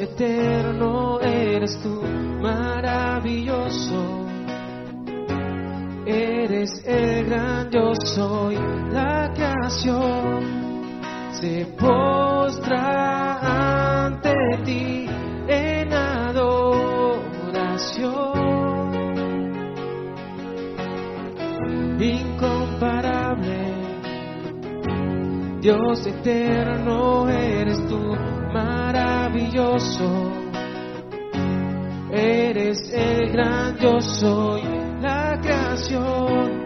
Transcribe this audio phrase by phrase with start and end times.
[0.00, 2.00] Eterno eres tú,
[2.40, 4.26] maravilloso.
[6.06, 8.56] Eres el gran yo soy,
[8.92, 10.40] la creación
[11.32, 12.86] se postra
[14.06, 14.32] ante
[14.64, 15.06] ti
[15.48, 16.80] en adoración.
[22.00, 23.74] Incomparable,
[25.60, 28.16] Dios eterno eres tú,
[29.60, 30.32] maravilloso.
[32.12, 34.62] Eres el gran yo soy,
[35.00, 36.60] la creación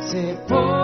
[0.00, 0.79] se postra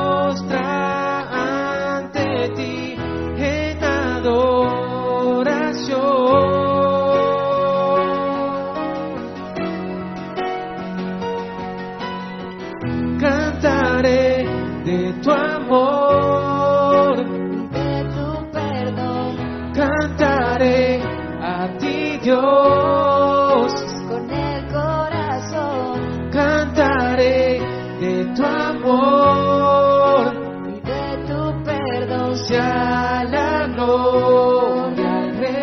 [22.22, 23.72] Dios.
[24.08, 27.60] con el corazón cantaré
[28.00, 30.32] de tu amor,
[30.68, 35.56] y de tu perdón sea la gloria al Rey,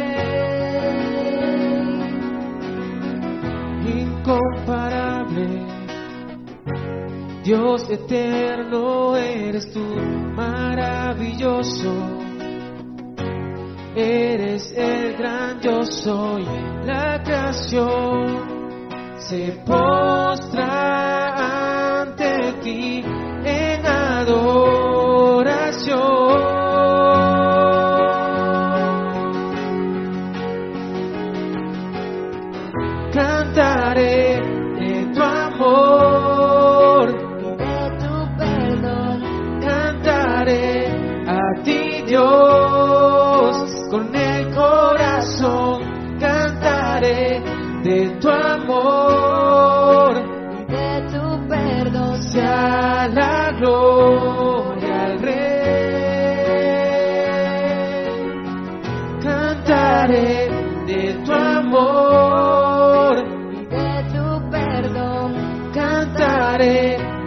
[4.00, 5.48] incomparable.
[7.44, 9.86] Dios eterno eres tú,
[10.36, 12.13] maravilloso.
[13.96, 16.44] Eres el gran yo soy,
[16.84, 18.54] la creación.
[19.18, 20.62] Se postra
[22.02, 23.03] ante ti
[66.54, 67.23] cantaré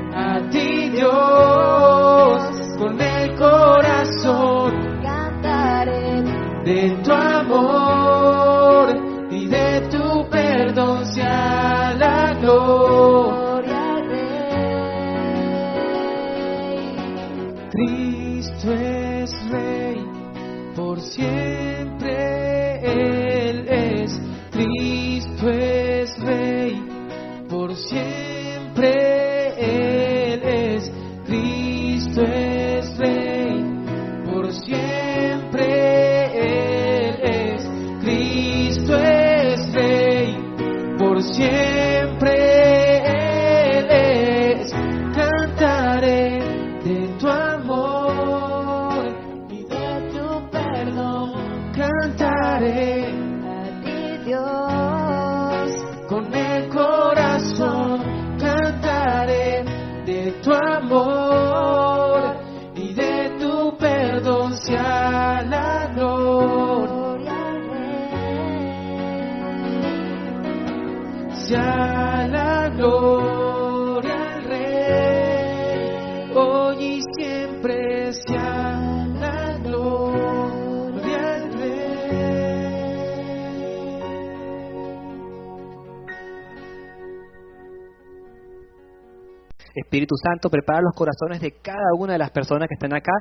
[89.97, 93.13] Espíritu Santo, prepara los corazones de cada una de las personas que están acá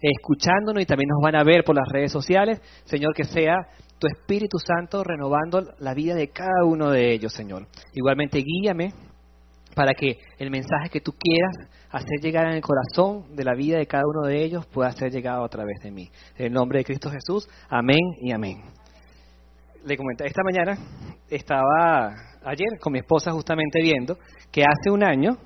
[0.00, 2.60] escuchándonos y también nos van a ver por las redes sociales.
[2.84, 3.56] Señor, que sea
[3.98, 7.66] tu Espíritu Santo renovando la vida de cada uno de ellos, Señor.
[7.94, 8.92] Igualmente, guíame
[9.74, 11.56] para que el mensaje que tú quieras
[11.90, 15.10] hacer llegar en el corazón de la vida de cada uno de ellos pueda ser
[15.10, 16.08] llegado a través de mí.
[16.36, 18.62] En el nombre de Cristo Jesús, amén y amén.
[19.84, 20.78] Le comenté, esta mañana
[21.28, 24.16] estaba ayer con mi esposa justamente viendo
[24.52, 25.36] que hace un año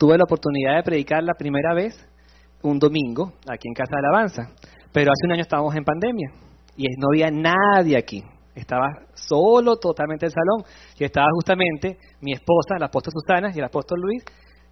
[0.00, 1.94] tuve la oportunidad de predicar la primera vez
[2.62, 4.42] un domingo aquí en Casa de Alabanza,
[4.92, 6.32] pero hace un año estábamos en pandemia
[6.74, 8.24] y no había nadie aquí.
[8.54, 10.64] Estaba solo totalmente el salón
[10.98, 14.24] y estaba justamente mi esposa, la apóstol Susana y el apóstol Luis,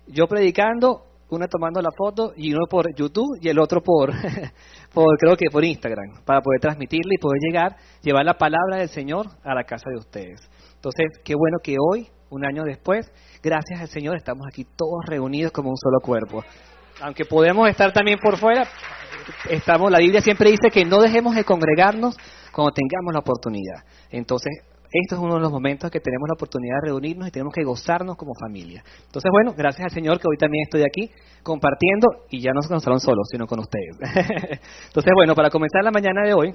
[0.07, 4.11] yo predicando, una tomando la foto y uno por YouTube y el otro por,
[4.95, 8.89] por creo que por Instagram, para poder transmitirle y poder llegar, llevar la palabra del
[8.89, 10.41] Señor a la casa de ustedes.
[10.77, 13.11] Entonces, qué bueno que hoy, un año después,
[13.43, 16.45] gracias al Señor, estamos aquí todos reunidos como un solo cuerpo.
[17.01, 18.67] Aunque podemos estar también por fuera,
[19.49, 22.17] estamos, la Biblia siempre dice que no dejemos de congregarnos
[22.53, 23.85] cuando tengamos la oportunidad.
[24.11, 24.53] Entonces,
[24.91, 27.63] esto es uno de los momentos que tenemos la oportunidad de reunirnos y tenemos que
[27.63, 28.83] gozarnos como familia.
[29.05, 31.11] Entonces, bueno, gracias al Señor que hoy también estoy aquí
[31.43, 33.97] compartiendo y ya no se salón solos, sino con ustedes.
[34.87, 36.55] Entonces, bueno, para comenzar la mañana de hoy,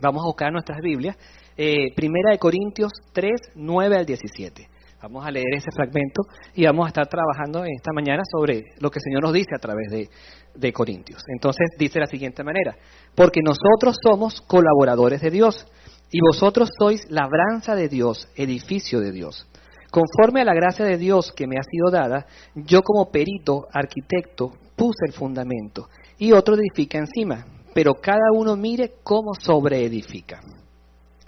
[0.00, 1.16] vamos a buscar nuestras Biblias.
[1.56, 4.68] Eh, primera de Corintios 3, 9 al 17.
[5.02, 6.22] Vamos a leer ese fragmento
[6.54, 9.58] y vamos a estar trabajando esta mañana sobre lo que el Señor nos dice a
[9.58, 10.08] través de,
[10.54, 11.24] de Corintios.
[11.26, 12.76] Entonces dice de la siguiente manera,
[13.16, 15.66] porque nosotros somos colaboradores de Dios
[16.12, 19.48] y vosotros sois labranza de Dios, edificio de Dios.
[19.90, 24.52] Conforme a la gracia de Dios que me ha sido dada, yo como perito, arquitecto,
[24.76, 27.44] puse el fundamento y otro edifica encima,
[27.74, 30.40] pero cada uno mire cómo sobreedifica.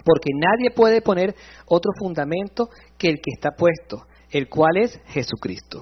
[0.05, 1.35] Porque nadie puede poner
[1.65, 5.81] otro fundamento que el que está puesto, el cual es Jesucristo.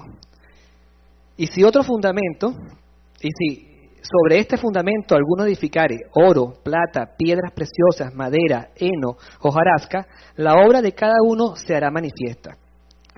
[1.36, 2.54] Y si otro fundamento,
[3.20, 10.06] y si sobre este fundamento alguno edificare oro, plata, piedras preciosas, madera, heno, hojarasca,
[10.36, 12.56] la obra de cada uno se hará manifiesta,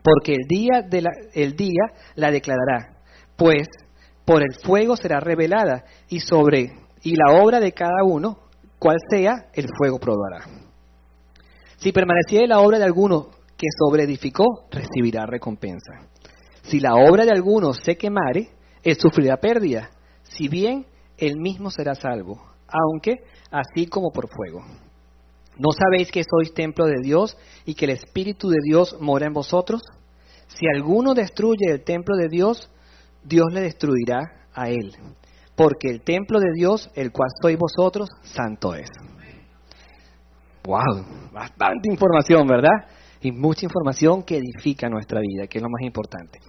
[0.02, 2.96] porque el día, de la, el día la declarará,
[3.36, 3.68] pues
[4.24, 8.38] por el fuego será revelada, y sobre y la obra de cada uno,
[8.78, 10.65] cual sea, el fuego probará.
[11.76, 16.08] Si permaneciere la obra de alguno que sobreedificó, recibirá recompensa.
[16.62, 18.50] Si la obra de alguno se quemare,
[18.82, 19.90] él sufrirá pérdida,
[20.22, 20.86] si bien
[21.16, 23.16] él mismo será salvo, aunque
[23.50, 24.64] así como por fuego.
[25.58, 29.32] ¿No sabéis que sois templo de Dios y que el Espíritu de Dios mora en
[29.32, 29.80] vosotros?
[30.48, 32.70] Si alguno destruye el templo de Dios,
[33.24, 34.92] Dios le destruirá a él,
[35.56, 38.88] porque el templo de Dios, el cual sois vosotros, santo es.
[40.66, 42.88] Wow, bastante información, ¿verdad?
[43.20, 46.40] Y mucha información que edifica nuestra vida, que es lo más importante.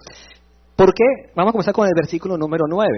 [0.74, 1.30] ¿Por qué?
[1.36, 2.90] Vamos a comenzar con el versículo número 9.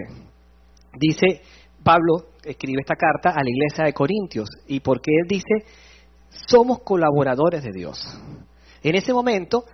[0.99, 1.43] Dice,
[1.85, 4.49] Pablo escribe esta carta a la iglesia de Corintios.
[4.67, 5.67] ¿Y por qué él dice,
[6.31, 8.03] somos colaboradores de Dios?
[8.83, 9.65] En ese momento,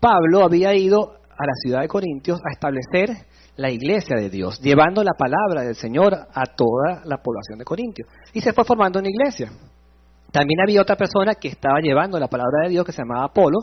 [0.00, 3.10] Pablo había ido a la ciudad de Corintios a establecer
[3.56, 8.08] la iglesia de Dios, llevando la palabra del Señor a toda la población de Corintios.
[8.32, 9.52] Y se fue formando una iglesia.
[10.36, 13.60] También había otra persona que estaba llevando la palabra de Dios que se llamaba Apolo,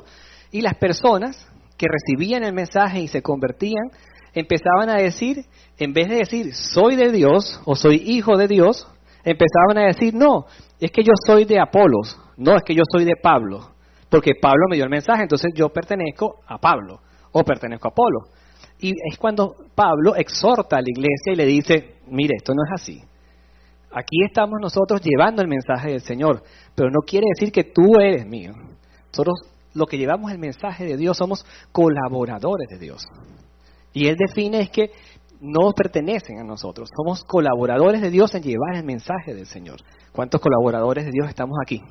[0.50, 1.48] y las personas
[1.78, 3.92] que recibían el mensaje y se convertían,
[4.34, 5.46] empezaban a decir,
[5.78, 8.88] en vez de decir soy de Dios o soy hijo de Dios,
[9.24, 10.48] empezaban a decir no,
[10.80, 13.70] es que yo soy de Apolos, no es que yo soy de Pablo,
[14.10, 17.02] porque Pablo me dio el mensaje, entonces yo pertenezco a Pablo
[17.34, 18.22] o pertenezco a Apolo.
[18.80, 22.82] Y es cuando Pablo exhorta a la iglesia y le dice, mire, esto no es
[22.82, 23.13] así.
[23.94, 26.44] Aquí estamos nosotros llevando el mensaje del Señor,
[26.76, 28.54] pero no quiere decir que tú eres mío.
[29.12, 29.36] Nosotros
[29.74, 33.06] lo que llevamos el mensaje de Dios somos colaboradores de Dios.
[33.94, 34.92] Y Él define es que
[35.40, 39.82] no pertenecen a nosotros, somos colaboradores de Dios en llevar el mensaje del Señor.
[40.12, 41.82] ¿Cuántos colaboradores de Dios estamos aquí?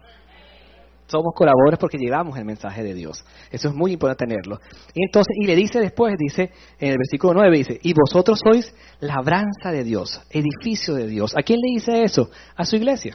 [1.12, 3.22] Somos colaboradores porque llevamos el mensaje de Dios.
[3.50, 4.58] Eso es muy importante tenerlo.
[4.94, 8.74] Y entonces, y le dice después, dice en el versículo 9, dice, y vosotros sois
[9.00, 11.34] labranza de Dios, edificio de Dios.
[11.36, 12.30] ¿A quién le dice eso?
[12.56, 13.14] A su iglesia.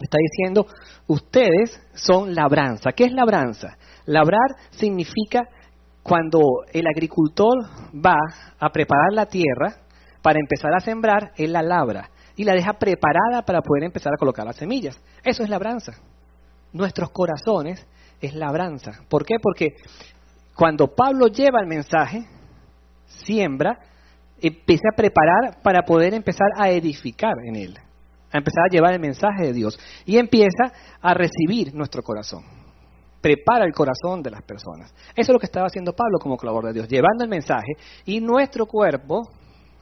[0.00, 0.66] Está diciendo,
[1.08, 2.92] ustedes son labranza.
[2.92, 3.76] ¿Qué es labranza?
[4.06, 5.46] Labrar significa
[6.02, 6.40] cuando
[6.72, 7.58] el agricultor
[7.94, 8.16] va
[8.58, 9.74] a preparar la tierra
[10.22, 14.18] para empezar a sembrar, él la labra y la deja preparada para poder empezar a
[14.18, 14.98] colocar las semillas.
[15.22, 15.92] Eso es labranza
[16.72, 17.86] nuestros corazones
[18.20, 18.92] es labranza.
[19.08, 19.36] ¿Por qué?
[19.40, 19.74] Porque
[20.54, 22.26] cuando Pablo lleva el mensaje,
[23.06, 23.78] siembra,
[24.40, 27.78] empieza a preparar para poder empezar a edificar en él,
[28.32, 32.44] a empezar a llevar el mensaje de Dios y empieza a recibir nuestro corazón.
[33.20, 34.94] Prepara el corazón de las personas.
[35.14, 37.72] Eso es lo que estaba haciendo Pablo como colaborador de Dios, llevando el mensaje
[38.06, 39.30] y nuestro cuerpo,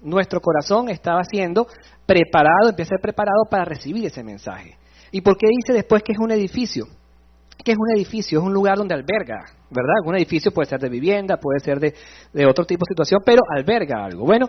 [0.00, 1.66] nuestro corazón estaba siendo
[2.04, 4.76] preparado, empieza a ser preparado para recibir ese mensaje.
[5.10, 6.86] ¿Y por qué dice después que es un edificio?
[7.64, 8.38] ¿Qué es un edificio?
[8.38, 9.94] Es un lugar donde alberga, ¿verdad?
[10.04, 14.04] Un edificio puede ser de vivienda, puede ser de, otro tipo de situación, pero alberga
[14.04, 14.24] algo.
[14.24, 14.48] Bueno,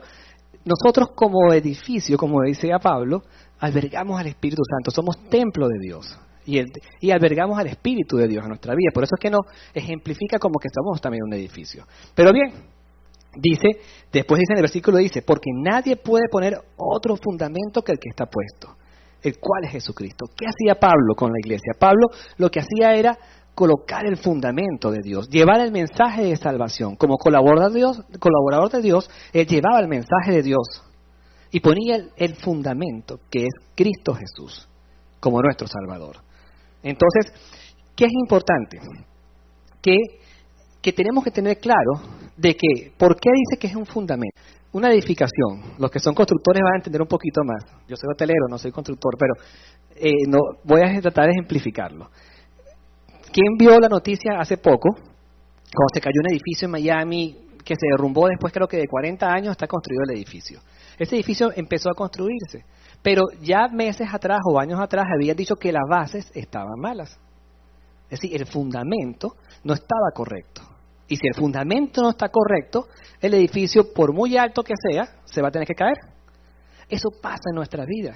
[0.66, 3.24] nosotros como edificio, como decía Pablo,
[3.60, 6.20] albergamos al Espíritu Santo, somos templo de Dios.
[6.46, 6.60] Y,
[7.02, 8.92] y, albergamos al Espíritu de Dios en nuestra vida.
[8.94, 9.42] Por eso es que nos
[9.74, 11.86] ejemplifica como que estamos también un edificio.
[12.16, 12.54] Pero bien,
[13.36, 18.00] dice, después dice en el versículo, dice, porque nadie puede poner otro fundamento que el
[18.00, 18.80] que está puesto
[19.22, 20.26] el cual es Jesucristo.
[20.36, 21.74] ¿Qué hacía Pablo con la iglesia?
[21.78, 22.08] Pablo
[22.38, 23.18] lo que hacía era
[23.60, 26.96] colocar el fundamento de Dios, llevar el mensaje de salvación.
[26.96, 27.72] Como colaborador
[28.72, 30.82] de Dios, él llevaba el mensaje de Dios
[31.52, 34.68] y ponía el, fundamento, que es Cristo Jesús,
[35.20, 36.18] como nuestro Salvador.
[36.84, 37.34] Entonces,
[37.96, 38.80] ¿qué es importante?
[39.82, 39.98] Que,
[40.82, 42.02] que tenemos que tener claro
[42.38, 44.40] de que, ¿por qué dice que es un fundamento?
[44.72, 47.66] Una edificación, los que son constructores van a entender un poquito más.
[47.88, 49.34] Yo soy hotelero, no soy constructor, pero
[49.96, 52.10] eh, no, voy a tratar de ejemplificarlo.
[53.32, 54.90] ¿Quién vio la noticia hace poco?
[54.94, 59.32] Cuando se cayó un edificio en Miami que se derrumbó después creo que de 40
[59.32, 60.60] años está construido el edificio.
[60.98, 62.66] Ese edificio empezó a construirse,
[63.02, 67.20] pero ya meses atrás o años atrás habían dicho que las bases estaban malas.
[68.10, 70.62] Es decir, el fundamento no estaba correcto.
[71.10, 72.88] Y si el fundamento no está correcto,
[73.20, 75.98] el edificio, por muy alto que sea, se va a tener que caer.
[76.88, 78.16] Eso pasa en nuestra vida.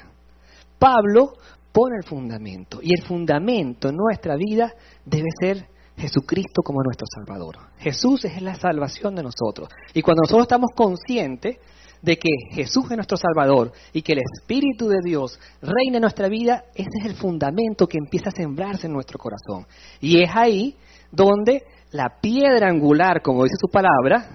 [0.79, 1.33] Pablo
[1.71, 4.73] pone el fundamento y el fundamento en nuestra vida
[5.03, 7.57] debe ser Jesucristo como nuestro Salvador.
[7.79, 9.69] Jesús es la salvación de nosotros.
[9.93, 11.57] Y cuando nosotros estamos conscientes
[12.01, 16.27] de que Jesús es nuestro Salvador y que el Espíritu de Dios reina en nuestra
[16.27, 19.65] vida, ese es el fundamento que empieza a sembrarse en nuestro corazón.
[20.01, 20.75] Y es ahí
[21.11, 24.25] donde la piedra angular, como dice su palabra,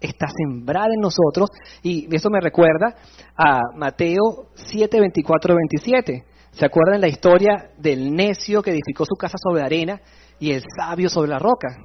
[0.00, 1.50] está sembrada en nosotros.
[1.82, 2.94] Y eso me recuerda
[3.36, 6.24] a Mateo 7, 24, 27.
[6.52, 10.00] ¿Se acuerdan la historia del necio que edificó su casa sobre arena
[10.38, 11.76] y el sabio sobre la roca?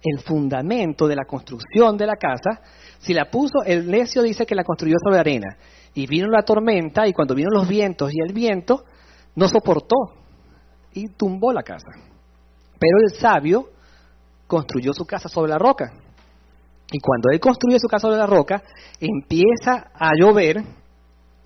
[0.00, 2.62] El fundamento de la construcción de la casa,
[3.00, 5.58] si la puso, el necio dice que la construyó sobre arena.
[5.92, 8.84] Y vino la tormenta y cuando vino los vientos y el viento,
[9.34, 9.96] no soportó
[10.94, 11.90] y tumbó la casa.
[12.78, 13.70] Pero el sabio
[14.48, 15.92] construyó su casa sobre la roca.
[16.90, 18.62] Y cuando él construye su casa sobre la roca,
[18.98, 20.56] empieza a llover,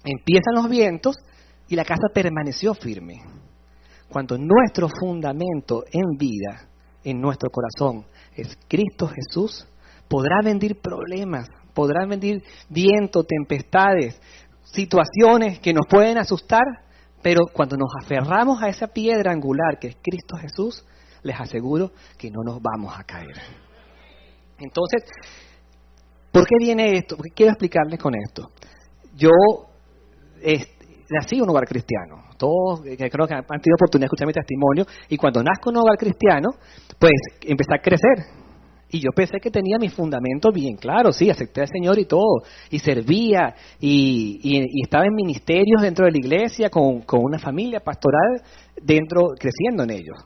[0.05, 1.17] empiezan los vientos
[1.69, 3.21] y la casa permaneció firme.
[4.09, 6.69] Cuando nuestro fundamento en vida,
[7.03, 8.07] en nuestro corazón,
[8.37, 9.67] es Cristo Jesús,
[10.09, 14.21] podrá venir problemas, podrá venir viento, tempestades,
[14.63, 16.63] situaciones que nos pueden asustar,
[17.21, 20.85] pero cuando nos aferramos a esa piedra angular que es Cristo Jesús,
[21.23, 23.37] les aseguro que no nos vamos a caer.
[24.59, 25.03] Entonces,
[26.31, 27.17] ¿por qué viene esto?
[27.17, 28.51] Porque quiero explicarles con esto.
[29.15, 29.31] Yo
[31.11, 32.25] nací en un hogar cristiano.
[32.39, 34.87] Todos eh, creo que han tenido oportunidad de escuchar mi testimonio.
[35.09, 36.51] Y cuando nazco en un hogar cristiano,
[36.99, 37.13] pues
[37.43, 38.43] empecé a crecer.
[38.93, 42.43] Y yo pensé que tenía mi fundamento bien claro, sí, acepté al Señor y todo,
[42.69, 47.81] y servía, y, y, estaba en ministerios dentro de la iglesia, con, con, una familia
[47.81, 48.43] pastoral,
[48.83, 50.19] dentro, creciendo en ellos.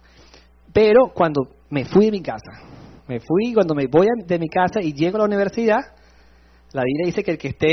[0.76, 2.52] Pero cuando me fui de mi casa,
[3.08, 5.80] me fui, cuando me voy de mi casa y llego a la universidad,
[6.74, 7.72] la Biblia dice que el que esté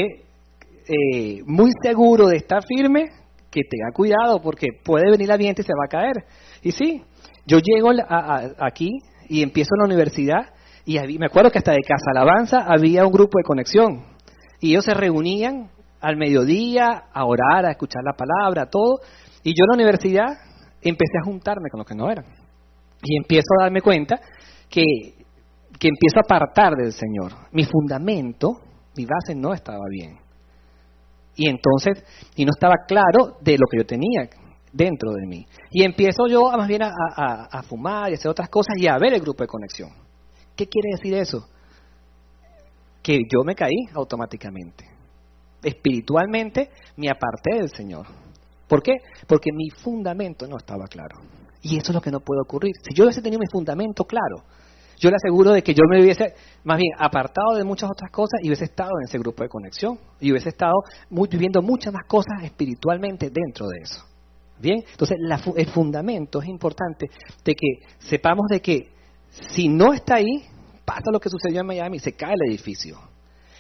[0.88, 3.10] eh, muy seguro de estar firme,
[3.52, 6.24] que tenga cuidado porque puede venir la viento y se va a caer.
[6.62, 7.04] Y sí,
[7.46, 7.90] yo llego
[8.58, 8.90] aquí
[9.28, 10.54] y empiezo en la universidad
[10.86, 14.06] y me acuerdo que hasta de Casa Alabanza había un grupo de conexión
[14.62, 15.70] y ellos se reunían
[16.00, 19.02] al mediodía a orar, a escuchar la palabra, todo.
[19.44, 20.38] Y yo en la universidad
[20.82, 22.43] empecé a juntarme con los que no eran.
[23.04, 24.20] Y empiezo a darme cuenta
[24.70, 24.82] que,
[25.80, 27.34] que empiezo a apartar del Señor.
[27.52, 28.62] Mi fundamento,
[28.96, 30.18] mi base no estaba bien.
[31.36, 32.04] Y entonces,
[32.36, 34.30] y no estaba claro de lo que yo tenía
[34.72, 35.46] dentro de mí.
[35.72, 36.92] Y empiezo yo más bien a,
[37.52, 39.90] a, fumar y hacer otras cosas y a ver el grupo de conexión.
[40.56, 41.48] ¿Qué quiere decir eso?
[43.02, 44.86] Que yo me caí automáticamente.
[45.62, 48.06] Espiritualmente me aparté del Señor.
[48.68, 48.94] ¿Por qué?
[49.28, 51.18] Porque mi fundamento no estaba claro.
[51.64, 52.74] Y eso es lo que no puede ocurrir.
[52.84, 54.44] Si yo hubiese tenido mi fundamento claro,
[55.00, 58.40] yo le aseguro de que yo me hubiese más bien apartado de muchas otras cosas
[58.44, 60.76] y hubiese estado en ese grupo de conexión y hubiese estado
[61.10, 64.04] viviendo muchas más cosas espiritualmente dentro de eso.
[64.60, 65.18] Bien, entonces
[65.56, 67.08] el fundamento es importante
[67.44, 68.92] de que sepamos de que
[69.30, 70.46] si no está ahí,
[70.86, 72.98] pasa lo que sucedió en Miami, se cae el edificio.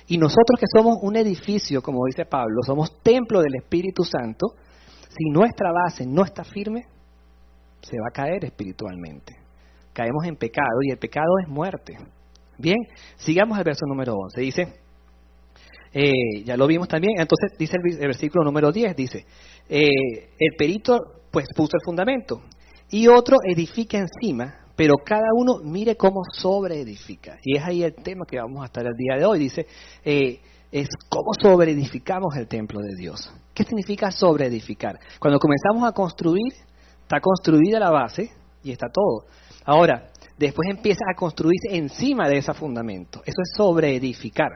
[0.07, 4.47] Y nosotros que somos un edificio, como dice Pablo, somos templo del Espíritu Santo,
[5.09, 6.85] si nuestra base no está firme,
[7.83, 9.43] se va a caer espiritualmente
[9.93, 11.97] caemos en pecado y el pecado es muerte.
[12.57, 12.77] Bien,
[13.15, 14.41] sigamos el verso número 11.
[14.41, 14.73] Dice,
[15.93, 19.25] eh, ya lo vimos también, entonces dice el, versículo número 10, dice,
[19.69, 19.87] eh,
[20.39, 20.99] el perito
[21.31, 22.41] pues puso el fundamento
[22.89, 27.37] y otro edifica encima, pero cada uno mire cómo sobreedifica.
[27.43, 29.39] Y es ahí el tema que vamos a estar el día de hoy.
[29.39, 29.65] Dice,
[30.03, 30.39] eh,
[30.71, 33.31] es cómo sobreedificamos el templo de Dios.
[33.53, 34.99] ¿Qué significa sobreedificar?
[35.19, 36.53] Cuando comenzamos a construir,
[37.13, 38.31] está construida la base
[38.63, 39.25] y está todo.
[39.65, 43.19] Ahora, después empieza a construirse encima de ese fundamento.
[43.19, 44.49] Eso es sobreedificar.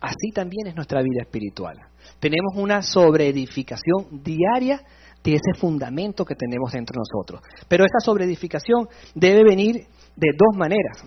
[0.00, 1.78] Así también es nuestra vida espiritual.
[2.18, 4.82] Tenemos una sobreedificación diaria
[5.22, 7.40] de ese fundamento que tenemos dentro de nosotros.
[7.68, 9.76] Pero esa sobreedificación debe venir
[10.16, 11.04] de dos maneras.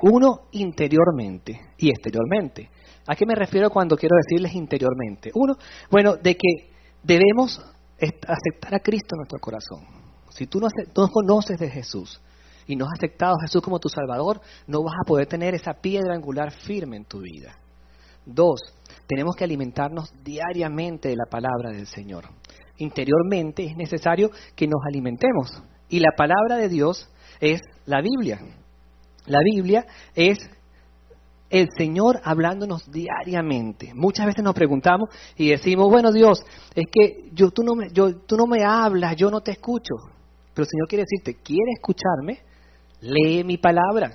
[0.00, 2.70] Uno, interiormente y exteriormente.
[3.08, 5.30] ¿A qué me refiero cuando quiero decirles interiormente?
[5.34, 5.56] Uno,
[5.90, 6.70] bueno, de que
[7.02, 7.60] debemos
[7.98, 10.06] aceptar a Cristo en nuestro corazón.
[10.30, 12.20] Si tú no, conoces de Jesús
[12.66, 15.74] y no has aceptado a Jesús como tu Salvador, no vas a poder tener esa
[15.74, 17.58] piedra angular firme en tu vida.
[18.24, 18.60] Dos,
[19.06, 22.24] tenemos que alimentarnos diariamente de la palabra del Señor.
[22.78, 25.62] Interiormente es necesario que nos alimentemos.
[25.88, 27.08] Y la palabra de Dios
[27.40, 28.40] es la Biblia.
[29.26, 30.38] La Biblia es
[31.50, 33.92] el Señor hablándonos diariamente.
[33.94, 38.16] Muchas veces nos preguntamos y decimos, bueno Dios, es que yo, tú, no me, yo,
[38.20, 39.94] tú no me hablas, yo no te escucho.
[40.54, 42.40] Pero el Señor quiere decirte, ¿quieres escucharme?
[43.00, 44.12] Lee mi palabra.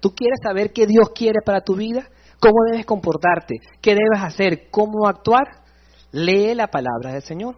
[0.00, 2.08] ¿Tú quieres saber qué Dios quiere para tu vida?
[2.40, 3.56] ¿Cómo debes comportarte?
[3.80, 4.70] ¿Qué debes hacer?
[4.70, 5.44] ¿Cómo actuar?
[6.12, 7.56] Lee la palabra del Señor,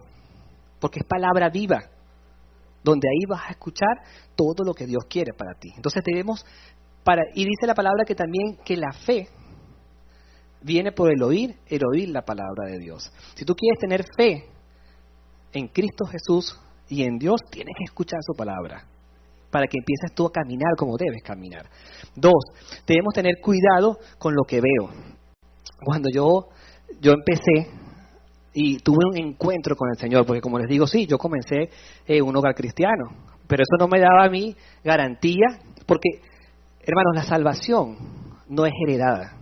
[0.79, 1.79] porque es palabra viva,
[2.83, 4.01] donde ahí vas a escuchar
[4.35, 5.71] todo lo que Dios quiere para ti.
[5.75, 6.45] Entonces debemos,
[7.03, 9.27] para, y dice la palabra que también que la fe
[10.61, 13.11] viene por el oír, el oír la palabra de Dios.
[13.35, 14.45] Si tú quieres tener fe
[15.53, 18.85] en Cristo Jesús y en Dios, tienes que escuchar su palabra
[19.49, 21.65] para que empieces tú a caminar como debes caminar.
[22.15, 22.43] Dos,
[22.87, 24.89] debemos tener cuidado con lo que veo.
[25.83, 26.47] Cuando yo,
[27.01, 27.69] yo empecé
[28.53, 31.69] y tuve un encuentro con el Señor, porque como les digo, sí, yo comencé
[32.05, 33.09] en un hogar cristiano,
[33.47, 36.21] pero eso no me daba a mí garantía, porque,
[36.85, 37.97] hermanos, la salvación
[38.49, 39.37] no es heredada.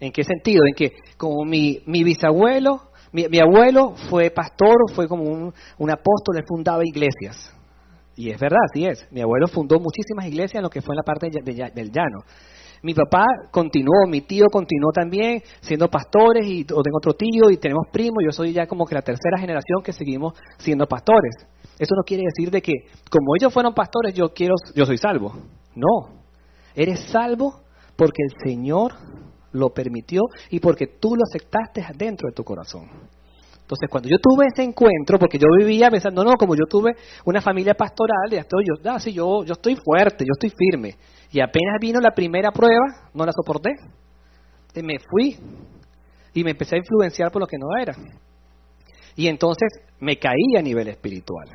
[0.00, 0.62] ¿En qué sentido?
[0.66, 2.80] En que como mi, mi bisabuelo,
[3.12, 7.54] mi, mi abuelo fue pastor, fue como un, apóstol, él fundaba iglesias.
[8.16, 9.06] Y es verdad, así es.
[9.10, 11.90] Mi abuelo fundó muchísimas iglesias en lo que fue en la parte de- de- del
[11.90, 12.20] llano.
[12.82, 17.86] Mi papá continuó, mi tío continuó también siendo pastores y tengo otro tío y tenemos
[17.92, 18.22] primos.
[18.24, 21.34] Yo soy ya como que la tercera generación que seguimos siendo pastores.
[21.78, 22.72] Eso no quiere decir de que
[23.10, 25.34] como ellos fueron pastores yo quiero, yo soy salvo.
[25.74, 26.19] No,
[26.74, 27.62] eres salvo
[27.96, 28.92] porque el Señor
[29.52, 32.88] lo permitió y porque tú lo aceptaste dentro de tu corazón.
[33.70, 36.90] Entonces, cuando yo tuve ese encuentro, porque yo vivía pensando, no, como yo tuve
[37.24, 40.96] una familia pastoral, ya estoy, yo, ah, yo, yo estoy fuerte, yo estoy firme.
[41.30, 43.70] Y apenas vino la primera prueba, no la soporté.
[44.74, 45.38] Y me fui
[46.34, 47.94] y me empecé a influenciar por lo que no era.
[49.14, 49.68] Y entonces
[50.00, 51.48] me caí a nivel espiritual.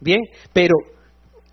[0.00, 0.20] Bien,
[0.52, 0.74] pero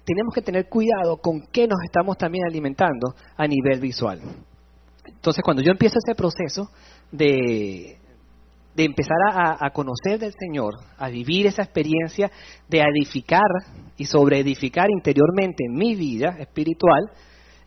[0.05, 4.21] tenemos que tener cuidado con qué nos estamos también alimentando a nivel visual.
[5.05, 6.69] Entonces, cuando yo empiezo ese proceso
[7.11, 7.97] de,
[8.75, 12.31] de empezar a, a conocer del Señor, a vivir esa experiencia
[12.69, 13.47] de edificar
[13.97, 17.11] y sobre edificar interiormente mi vida espiritual,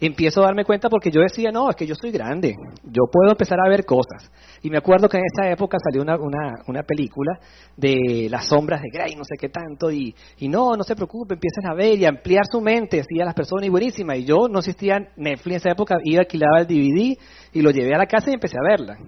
[0.00, 3.30] empiezo a darme cuenta porque yo decía, no, es que yo soy grande, yo puedo
[3.30, 4.30] empezar a ver cosas.
[4.62, 7.38] Y me acuerdo que en esa época salió una, una, una película
[7.76, 11.34] de las sombras de Grey, no sé qué tanto, y, y no, no se preocupe,
[11.34, 14.16] empiecen a ver y a ampliar su mente, decía las personas, y buenísima.
[14.16, 17.16] Y yo no existía Netflix en esa época, iba, alquilaba el DVD
[17.52, 18.98] y lo llevé a la casa y empecé a verla.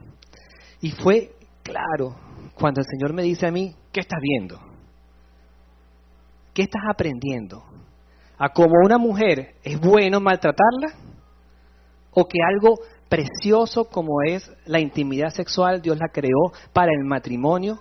[0.81, 2.17] Y fue claro
[2.55, 4.59] cuando el Señor me dice a mí, ¿qué estás viendo?
[6.53, 7.63] ¿Qué estás aprendiendo?
[8.43, 10.95] ¿A como una mujer es bueno maltratarla?
[12.13, 17.79] ¿O que algo precioso como es la intimidad sexual Dios la creó para el matrimonio?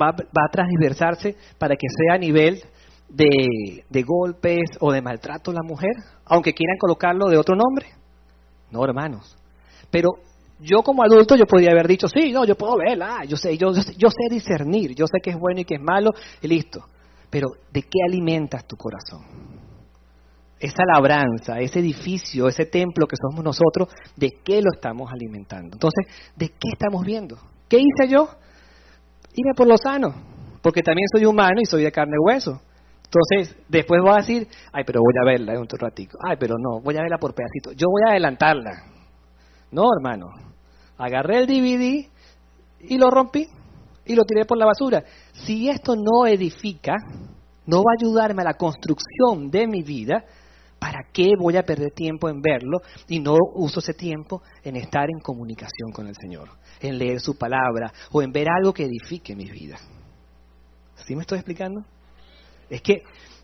[0.00, 2.62] ¿Va, va a transversarse para que sea a nivel
[3.08, 5.96] de, de golpes o de maltrato a la mujer?
[6.26, 7.86] Aunque quieran colocarlo de otro nombre.
[8.70, 9.36] No, hermanos.
[9.90, 10.10] Pero
[10.60, 13.72] yo como adulto yo podría haber dicho, sí, no, yo puedo verla, yo sé, yo,
[13.72, 16.84] yo sé discernir, yo sé que es bueno y que es malo, y listo.
[17.34, 19.24] Pero ¿de qué alimentas tu corazón?
[20.60, 25.70] Esa labranza, ese edificio, ese templo que somos nosotros, ¿de qué lo estamos alimentando?
[25.72, 27.36] Entonces, ¿de qué estamos viendo?
[27.68, 28.28] ¿Qué hice yo?
[29.34, 30.14] Irme por lo sano,
[30.62, 32.60] porque también soy humano y soy de carne y hueso.
[33.02, 36.16] Entonces, después voy a decir, ay, pero voy a verla en un ratico.
[36.24, 37.74] Ay, pero no, voy a verla por pedacitos.
[37.74, 38.70] Yo voy a adelantarla.
[39.72, 40.28] No, hermano.
[40.98, 42.08] Agarré el DVD
[42.78, 43.48] y lo rompí
[44.06, 45.02] y lo tiré por la basura.
[45.32, 46.96] Si esto no edifica,
[47.66, 50.24] no va a ayudarme a la construcción de mi vida,
[50.78, 55.08] ¿para qué voy a perder tiempo en verlo y no uso ese tiempo en estar
[55.08, 59.34] en comunicación con el Señor, en leer su palabra o en ver algo que edifique
[59.34, 59.78] mi vida?
[61.06, 61.84] ¿Sí me estoy explicando?
[62.68, 63.02] Es que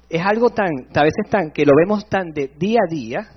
[0.08, 3.28] es algo tan, a veces tan, que lo vemos tan de día a día,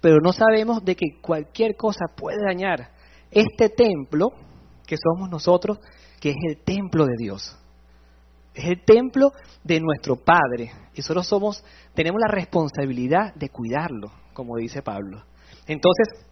[0.00, 2.90] pero no sabemos de que cualquier cosa puede dañar
[3.30, 4.28] este templo
[4.86, 5.78] que somos nosotros,
[6.20, 7.56] que es el templo de Dios.
[8.54, 10.72] Es el templo de nuestro Padre.
[10.94, 15.22] Y nosotros somos, tenemos la responsabilidad de cuidarlo, como dice Pablo.
[15.66, 16.26] Entonces,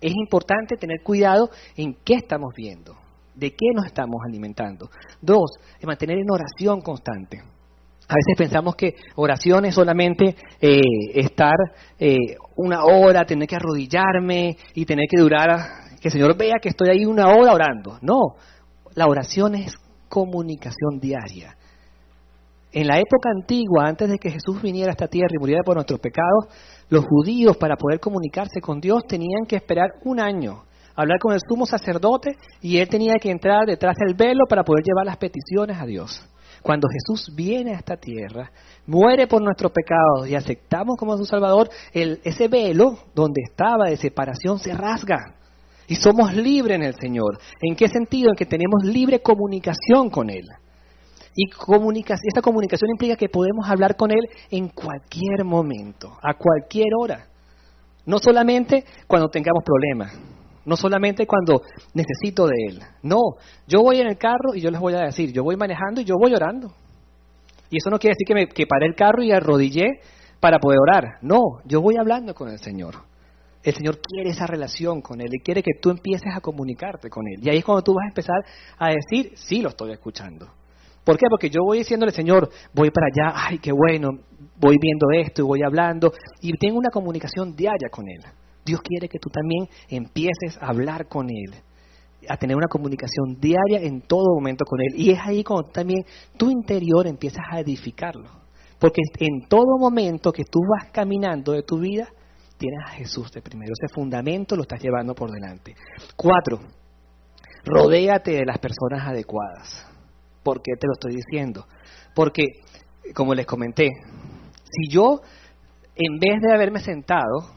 [0.00, 2.96] es importante tener cuidado en qué estamos viendo,
[3.34, 4.90] de qué nos estamos alimentando.
[5.20, 7.42] Dos, es mantener en oración constante.
[8.10, 10.80] A veces pensamos que oración es solamente eh,
[11.14, 11.56] estar
[11.98, 15.48] eh, una hora, tener que arrodillarme y tener que durar,
[16.00, 17.98] que el Señor vea que estoy ahí una hora orando.
[18.00, 18.36] No,
[18.98, 19.76] la oración es
[20.08, 21.56] comunicación diaria.
[22.72, 25.76] En la época antigua, antes de que Jesús viniera a esta tierra y muriera por
[25.76, 26.46] nuestros pecados,
[26.90, 30.64] los judíos para poder comunicarse con Dios tenían que esperar un año
[30.98, 34.82] hablar con el sumo sacerdote y él tenía que entrar detrás del velo para poder
[34.84, 36.20] llevar las peticiones a Dios.
[36.60, 38.50] Cuando Jesús viene a esta tierra,
[38.84, 43.96] muere por nuestros pecados y aceptamos como su Salvador, el, ese velo donde estaba de
[43.96, 45.37] separación se rasga.
[45.88, 47.38] Y somos libres en el Señor.
[47.62, 48.30] ¿En qué sentido?
[48.30, 50.44] En que tenemos libre comunicación con Él.
[51.34, 57.26] Y esta comunicación implica que podemos hablar con Él en cualquier momento, a cualquier hora.
[58.04, 60.12] No solamente cuando tengamos problemas,
[60.64, 61.62] no solamente cuando
[61.94, 62.80] necesito de Él.
[63.02, 63.20] No,
[63.66, 66.04] yo voy en el carro y yo les voy a decir, yo voy manejando y
[66.04, 66.72] yo voy orando.
[67.70, 70.00] Y eso no quiere decir que, me, que paré el carro y arrodillé
[70.40, 71.18] para poder orar.
[71.22, 72.96] No, yo voy hablando con el Señor.
[73.62, 77.26] El Señor quiere esa relación con Él y quiere que tú empieces a comunicarte con
[77.26, 77.40] Él.
[77.42, 78.36] Y ahí es cuando tú vas a empezar
[78.78, 80.48] a decir, sí lo estoy escuchando.
[81.04, 81.26] ¿Por qué?
[81.30, 84.10] Porque yo voy diciéndole, Señor, voy para allá, ay, qué bueno,
[84.60, 88.22] voy viendo esto y voy hablando y tengo una comunicación diaria con Él.
[88.64, 91.54] Dios quiere que tú también empieces a hablar con Él,
[92.28, 95.00] a tener una comunicación diaria en todo momento con Él.
[95.00, 96.04] Y es ahí cuando también
[96.36, 98.28] tu interior empiezas a edificarlo.
[98.78, 102.06] Porque en todo momento que tú vas caminando de tu vida,
[102.58, 103.72] tienes a Jesús de primero.
[103.72, 105.74] Ese fundamento lo estás llevando por delante.
[106.16, 106.60] Cuatro,
[107.64, 109.86] rodéate de las personas adecuadas.
[110.42, 111.66] ¿Por qué te lo estoy diciendo?
[112.14, 112.44] Porque,
[113.14, 113.88] como les comenté,
[114.64, 115.20] si yo,
[115.94, 117.56] en vez de haberme sentado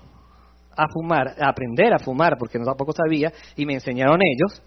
[0.75, 4.61] a fumar, a aprender a fumar, porque no tampoco sabía, y me enseñaron ellos,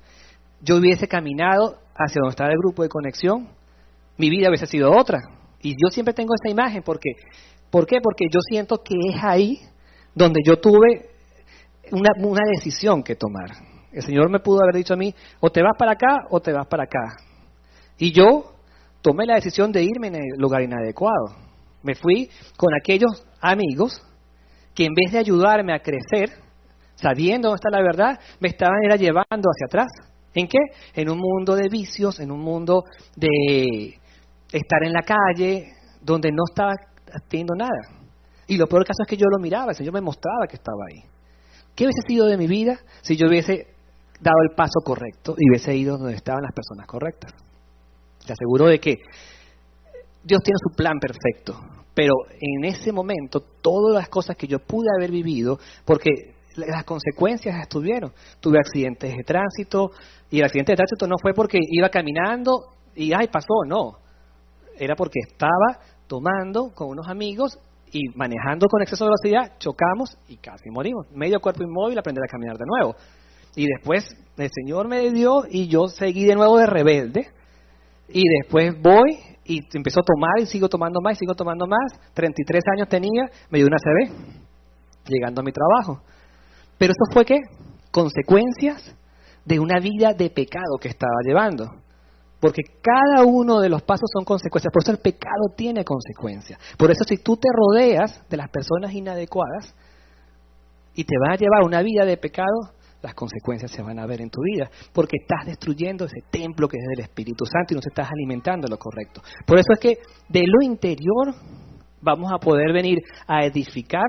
[0.61, 3.49] yo hubiese caminado hacia donde estaba el grupo de conexión,
[4.16, 5.18] mi vida hubiese sido otra.
[5.61, 7.11] Y yo siempre tengo esa imagen, porque,
[7.70, 7.99] ¿por qué?
[8.03, 9.59] Porque yo siento que es ahí
[10.14, 11.11] donde yo tuve
[11.90, 13.50] una, una decisión que tomar.
[13.92, 16.53] El Señor me pudo haber dicho a mí, o te vas para acá o te
[16.53, 17.16] vas para acá.
[17.98, 18.55] Y yo
[19.03, 21.37] tomé la decisión de irme en el lugar inadecuado.
[21.83, 24.03] Me fui con aquellos amigos
[24.74, 26.31] que en vez de ayudarme a crecer,
[26.96, 29.88] sabiendo dónde está la verdad, me estaban era llevando hacia atrás.
[30.35, 30.59] ¿En qué?
[30.94, 34.00] En un mundo de vicios, en un mundo de
[34.50, 36.72] estar en la calle, donde no estaba
[37.12, 38.04] haciendo nada.
[38.46, 40.85] Y lo peor caso es que yo lo miraba, el Señor me mostraba que estaba
[40.88, 41.02] ahí.
[41.74, 43.66] ¿Qué hubiese sido de mi vida si yo hubiese
[44.20, 47.33] dado el paso correcto y hubiese ido donde estaban las personas correctas?
[48.24, 48.96] Te aseguro de que
[50.22, 51.61] Dios tiene su plan perfecto,
[51.94, 57.61] pero en ese momento todas las cosas que yo pude haber vivido, porque las consecuencias
[57.61, 58.12] estuvieron.
[58.40, 59.90] Tuve accidentes de tránsito
[60.30, 63.98] y el accidente de tránsito no fue porque iba caminando y ay pasó, no.
[64.76, 67.59] Era porque estaba tomando con unos amigos
[67.94, 71.07] y manejando con exceso de velocidad, chocamos y casi morimos.
[71.12, 72.96] Medio cuerpo inmóvil, aprender a caminar de nuevo.
[73.54, 74.04] Y después
[74.37, 77.28] el Señor me dio y yo seguí de nuevo de rebelde.
[78.09, 81.92] Y después voy y empezó a tomar y sigo tomando más y sigo tomando más.
[82.14, 84.11] 33 años tenía, me dio una CB,
[85.07, 86.02] llegando a mi trabajo.
[86.76, 87.38] Pero eso fue qué?
[87.92, 88.92] Consecuencias
[89.44, 91.84] de una vida de pecado que estaba llevando.
[92.44, 94.70] Porque cada uno de los pasos son consecuencias.
[94.70, 96.61] Por eso el pecado tiene consecuencias.
[96.76, 99.74] Por eso si tú te rodeas de las personas inadecuadas
[100.94, 104.20] y te van a llevar una vida de pecado, las consecuencias se van a ver
[104.20, 107.80] en tu vida, porque estás destruyendo ese templo que es del Espíritu Santo y no
[107.80, 109.22] te estás alimentando lo correcto.
[109.46, 111.35] Por eso es que de lo interior
[112.02, 114.04] vamos a poder venir a edificar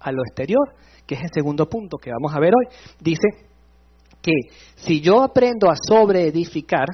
[0.00, 0.74] a lo exterior,
[1.06, 2.66] que es el segundo punto que vamos a ver hoy.
[2.98, 3.28] Dice
[4.20, 4.32] que
[4.74, 6.88] si yo aprendo a sobreedificar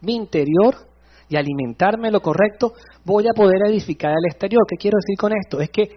[0.00, 0.74] mi interior
[1.28, 2.72] y alimentarme lo correcto,
[3.04, 4.62] voy a poder edificar al exterior.
[4.68, 5.60] ¿Qué quiero decir con esto?
[5.60, 5.90] Es que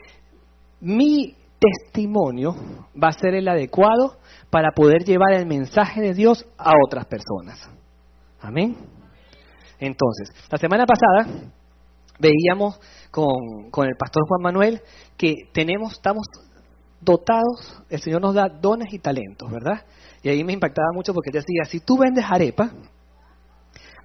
[0.81, 2.55] mi testimonio
[3.01, 4.17] va a ser el adecuado
[4.49, 7.69] para poder llevar el mensaje de Dios a otras personas.
[8.41, 8.75] Amén.
[9.79, 11.51] Entonces, la semana pasada
[12.17, 12.79] veíamos
[13.11, 14.81] con, con, el pastor Juan Manuel
[15.17, 16.25] que tenemos, estamos
[17.01, 19.85] dotados, el Señor nos da dones y talentos, ¿verdad?
[20.21, 22.71] Y ahí me impactaba mucho porque decía, si tú vendes arepa,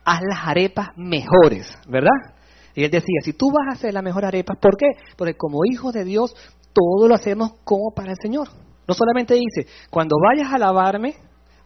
[0.05, 2.35] haz las arepas mejores, ¿verdad?
[2.75, 4.87] Y él decía, si tú vas a hacer las mejores arepas, ¿por qué?
[5.17, 6.35] Porque como hijos de Dios,
[6.73, 8.49] todo lo hacemos como para el Señor.
[8.87, 11.15] No solamente dice, cuando vayas a alabarme,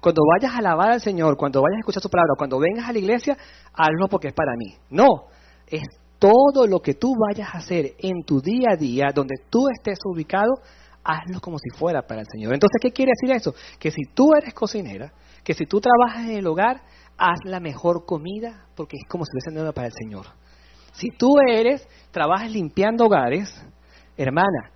[0.00, 2.92] cuando vayas a alabar al Señor, cuando vayas a escuchar su palabra, cuando vengas a
[2.92, 3.36] la iglesia,
[3.72, 4.74] hazlo porque es para mí.
[4.90, 5.24] No,
[5.66, 5.82] es
[6.18, 9.98] todo lo que tú vayas a hacer en tu día a día, donde tú estés
[10.04, 10.52] ubicado,
[11.02, 12.54] hazlo como si fuera para el Señor.
[12.54, 13.54] Entonces, ¿qué quiere decir eso?
[13.78, 16.82] Que si tú eres cocinera, que si tú trabajas en el hogar,
[17.18, 20.26] haz la mejor comida porque es como si fuese nada para el Señor.
[20.92, 23.54] Si tú eres, trabajas limpiando hogares,
[24.16, 24.70] hermana,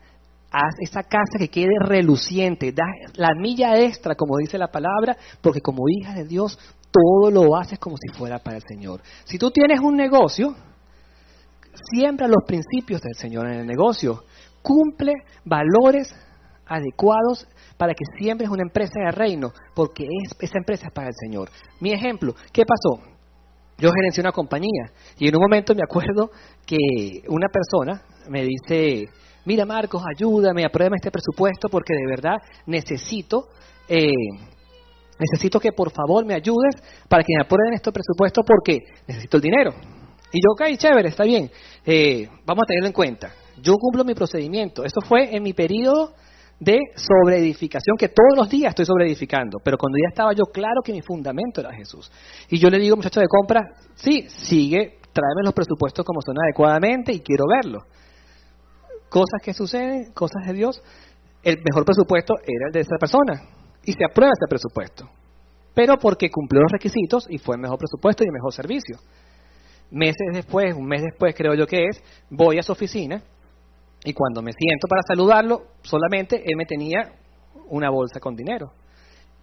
[0.50, 5.60] haz esa casa que quede reluciente, da la milla extra, como dice la palabra, porque
[5.60, 6.58] como hija de Dios,
[6.90, 9.00] todo lo haces como si fuera para el Señor.
[9.24, 10.54] Si tú tienes un negocio,
[11.90, 14.24] siembra los principios del Señor en el negocio,
[14.62, 15.12] cumple
[15.44, 16.14] valores
[16.72, 21.08] adecuados para que siempre es una empresa de reino, porque es, esa empresa es para
[21.08, 21.50] el Señor.
[21.80, 23.02] Mi ejemplo, ¿qué pasó?
[23.78, 26.30] Yo gerencié una compañía y en un momento me acuerdo
[26.66, 26.78] que
[27.28, 29.08] una persona me dice,
[29.44, 33.48] mira Marcos, ayúdame, apruébame este presupuesto porque de verdad necesito,
[33.88, 34.12] eh,
[35.18, 36.76] necesito que por favor me ayudes
[37.08, 39.72] para que me aprueben este presupuesto porque necesito el dinero.
[40.32, 41.50] Y yo, ok, chévere, está bien,
[41.84, 43.32] eh, vamos a tenerlo en cuenta.
[43.60, 44.84] Yo cumplo mi procedimiento.
[44.84, 46.14] Eso fue en mi periodo
[46.62, 50.92] de sobreedificación, que todos los días estoy sobreedificando, pero cuando ya estaba yo claro que
[50.92, 52.08] mi fundamento era Jesús.
[52.48, 53.62] Y yo le digo, muchacho de compra,
[53.96, 57.80] sí, sigue, tráeme los presupuestos como son adecuadamente y quiero verlo.
[59.08, 60.80] Cosas que suceden, cosas de Dios,
[61.42, 63.42] el mejor presupuesto era el de esa persona
[63.82, 65.10] y se aprueba ese presupuesto,
[65.74, 68.98] pero porque cumplió los requisitos y fue el mejor presupuesto y el mejor servicio.
[69.90, 73.20] Meses después, un mes después creo yo que es, voy a su oficina
[74.04, 77.12] y cuando me siento para saludarlo, solamente él me tenía
[77.68, 78.72] una bolsa con dinero.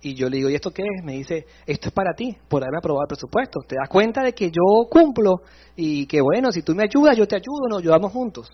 [0.01, 1.03] Y yo le digo, ¿y esto qué es?
[1.03, 3.59] Me dice, esto es para ti, por haberme aprobado el presupuesto.
[3.67, 5.41] ¿Te das cuenta de que yo cumplo?
[5.75, 8.49] Y que bueno, si tú me ayudas, yo te ayudo, nos ayudamos juntos.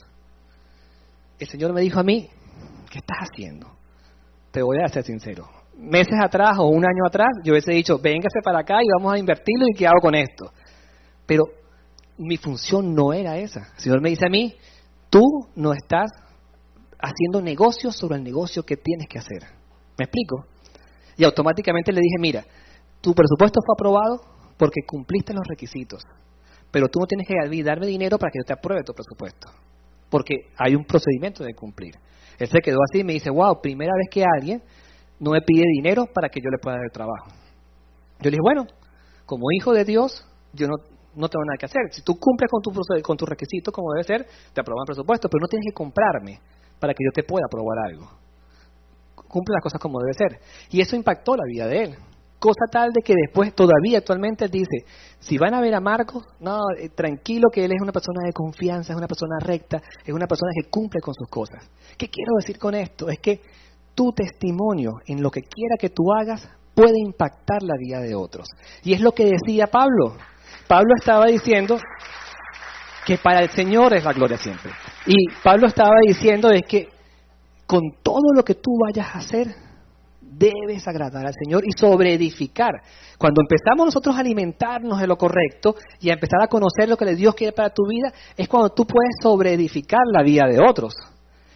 [1.37, 2.27] El Señor me dijo a mí,
[2.89, 3.67] ¿qué estás haciendo?
[4.51, 5.47] Te voy a ser sincero.
[5.77, 9.19] Meses atrás o un año atrás, yo hubiese dicho, véngase para acá y vamos a
[9.19, 10.51] invertirlo y qué hago con esto.
[11.25, 11.45] Pero
[12.17, 13.71] mi función no era esa.
[13.75, 14.55] El Señor me dice a mí,
[15.09, 15.21] tú
[15.55, 16.11] no estás
[16.99, 19.43] haciendo negocios sobre el negocio que tienes que hacer.
[19.97, 20.45] ¿Me explico?
[21.17, 22.45] Y automáticamente le dije, mira,
[23.01, 24.21] tu presupuesto fue aprobado
[24.57, 26.03] porque cumpliste los requisitos,
[26.71, 29.49] pero tú no tienes que darme dinero para que yo te apruebe tu presupuesto,
[30.09, 31.95] porque hay un procedimiento de cumplir.
[32.37, 34.61] Él se quedó así y me dice, wow, primera vez que alguien
[35.19, 37.27] no me pide dinero para que yo le pueda dar el trabajo.
[38.19, 38.65] Yo le dije, bueno,
[39.25, 40.75] como hijo de Dios, yo no,
[41.15, 41.81] no tengo nada que hacer.
[41.91, 45.29] Si tú cumples con tu, con tu requisito como debe ser, te aprueban el presupuesto,
[45.29, 46.39] pero no tienes que comprarme
[46.79, 48.09] para que yo te pueda aprobar algo.
[49.27, 50.39] Cumple las cosas como debe ser.
[50.69, 51.95] Y eso impactó la vida de él.
[52.39, 54.85] Cosa tal de que después, todavía actualmente, él dice,
[55.19, 58.33] si van a ver a Marcos, no, eh, tranquilo que él es una persona de
[58.33, 61.67] confianza, es una persona recta, es una persona que cumple con sus cosas.
[61.97, 63.09] ¿Qué quiero decir con esto?
[63.09, 63.41] Es que
[63.95, 68.47] tu testimonio en lo que quiera que tú hagas puede impactar la vida de otros.
[68.83, 70.17] Y es lo que decía Pablo.
[70.67, 71.79] Pablo estaba diciendo
[73.05, 74.71] que para el Señor es la gloria siempre.
[75.05, 76.89] Y Pablo estaba diciendo es que
[77.67, 79.47] con todo lo que tú vayas a hacer,
[80.21, 82.73] debes agradar al Señor y sobreedificar.
[83.17, 87.15] Cuando empezamos nosotros a alimentarnos de lo correcto y a empezar a conocer lo que
[87.15, 90.93] Dios quiere para tu vida, es cuando tú puedes sobreedificar la vida de otros.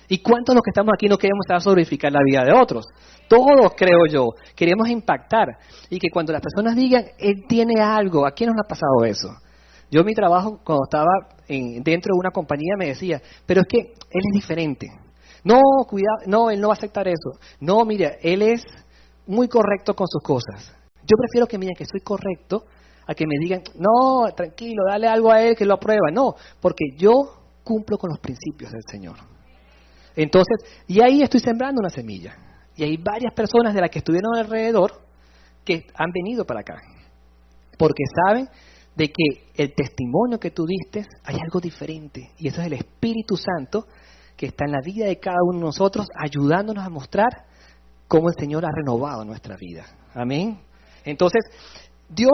[0.10, 2.86] ¿Y cuántos los que estamos aquí no queremos estar sobreedificar la vida de otros?
[3.28, 5.48] Todos, creo yo, queremos impactar.
[5.90, 9.30] Y que cuando las personas digan, Él tiene algo, ¿a quién nos ha pasado eso?
[9.92, 11.12] Yo mi trabajo, cuando estaba
[11.48, 14.88] dentro de una compañía, me decía, pero es que Él es diferente.
[15.44, 17.40] No, cuidado, no, Él no va a aceptar eso.
[17.60, 18.66] No, mira, Él es
[19.28, 20.76] muy correcto con sus cosas.
[21.02, 22.66] Yo prefiero que me digan que soy correcto
[23.08, 26.10] a que me digan, no, tranquilo, dale algo a Él que lo aprueba.
[26.12, 27.14] No, porque yo
[27.64, 29.16] cumplo con los principios del Señor.
[30.16, 32.36] Entonces, y ahí estoy sembrando una semilla.
[32.76, 35.02] Y hay varias personas de las que estuvieron alrededor
[35.66, 36.82] que han venido para acá.
[37.78, 38.48] Porque saben
[38.96, 42.32] de que el testimonio que tú diste hay algo diferente.
[42.38, 43.88] Y eso es el Espíritu Santo
[44.36, 47.30] que está en la vida de cada uno de nosotros, ayudándonos a mostrar
[48.08, 49.86] cómo el Señor ha renovado nuestra vida.
[50.14, 50.60] Amén.
[51.04, 51.42] Entonces,
[52.08, 52.32] Dios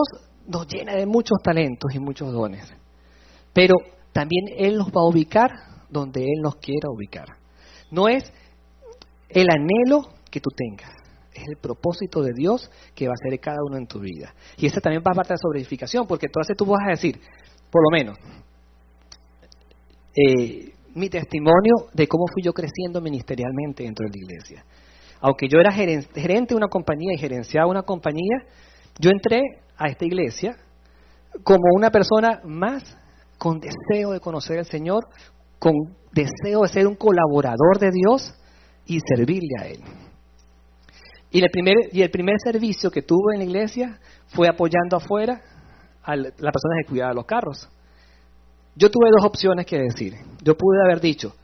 [0.48, 2.72] nos llena de muchos talentos y muchos dones.
[3.54, 3.76] Pero
[4.14, 5.52] también Él nos va a ubicar
[5.90, 7.28] donde Él nos quiera ubicar.
[7.96, 8.30] No es
[9.30, 10.92] el anhelo que tú tengas,
[11.34, 14.36] es el propósito de Dios que va a hacer cada uno en tu vida.
[14.58, 17.22] Y esa también va a parte de la sobreedificación, porque entonces tú vas a decir,
[17.72, 18.18] por lo menos,
[20.14, 24.66] eh, mi testimonio de cómo fui yo creciendo ministerialmente dentro de la iglesia.
[25.22, 28.44] Aunque yo era gerente de una compañía y gerenciaba una compañía,
[29.00, 29.42] yo entré
[29.78, 30.58] a esta iglesia
[31.44, 32.84] como una persona más
[33.38, 35.08] con deseo de conocer al Señor,
[35.60, 35.74] con
[36.12, 38.34] deseo de ser un colaborador de Dios
[38.86, 39.80] y servirle a Él.
[41.32, 45.42] Y el primer, y el primer servicio que tuve en la iglesia fue apoyando afuera
[46.04, 47.68] a las personas que cuidaban los carros.
[48.76, 50.14] Yo tuve dos opciones que decir.
[50.44, 51.36] Yo pude haber dicho,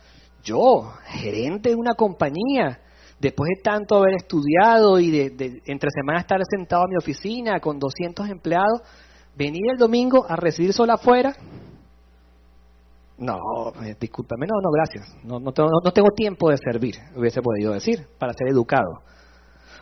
[0.43, 2.80] yo, gerente de una compañía,
[3.19, 7.80] después de tanto haber estudiado y de, entre semanas estar sentado en mi oficina con
[7.80, 8.82] 200 empleados,
[9.36, 11.36] venir el domingo a recibir sol afuera.
[13.21, 13.38] No,
[13.84, 15.15] eh, discúlpame, no, no, gracias.
[15.23, 19.03] No, no, tengo, no tengo tiempo de servir, hubiese podido decir, para ser educado.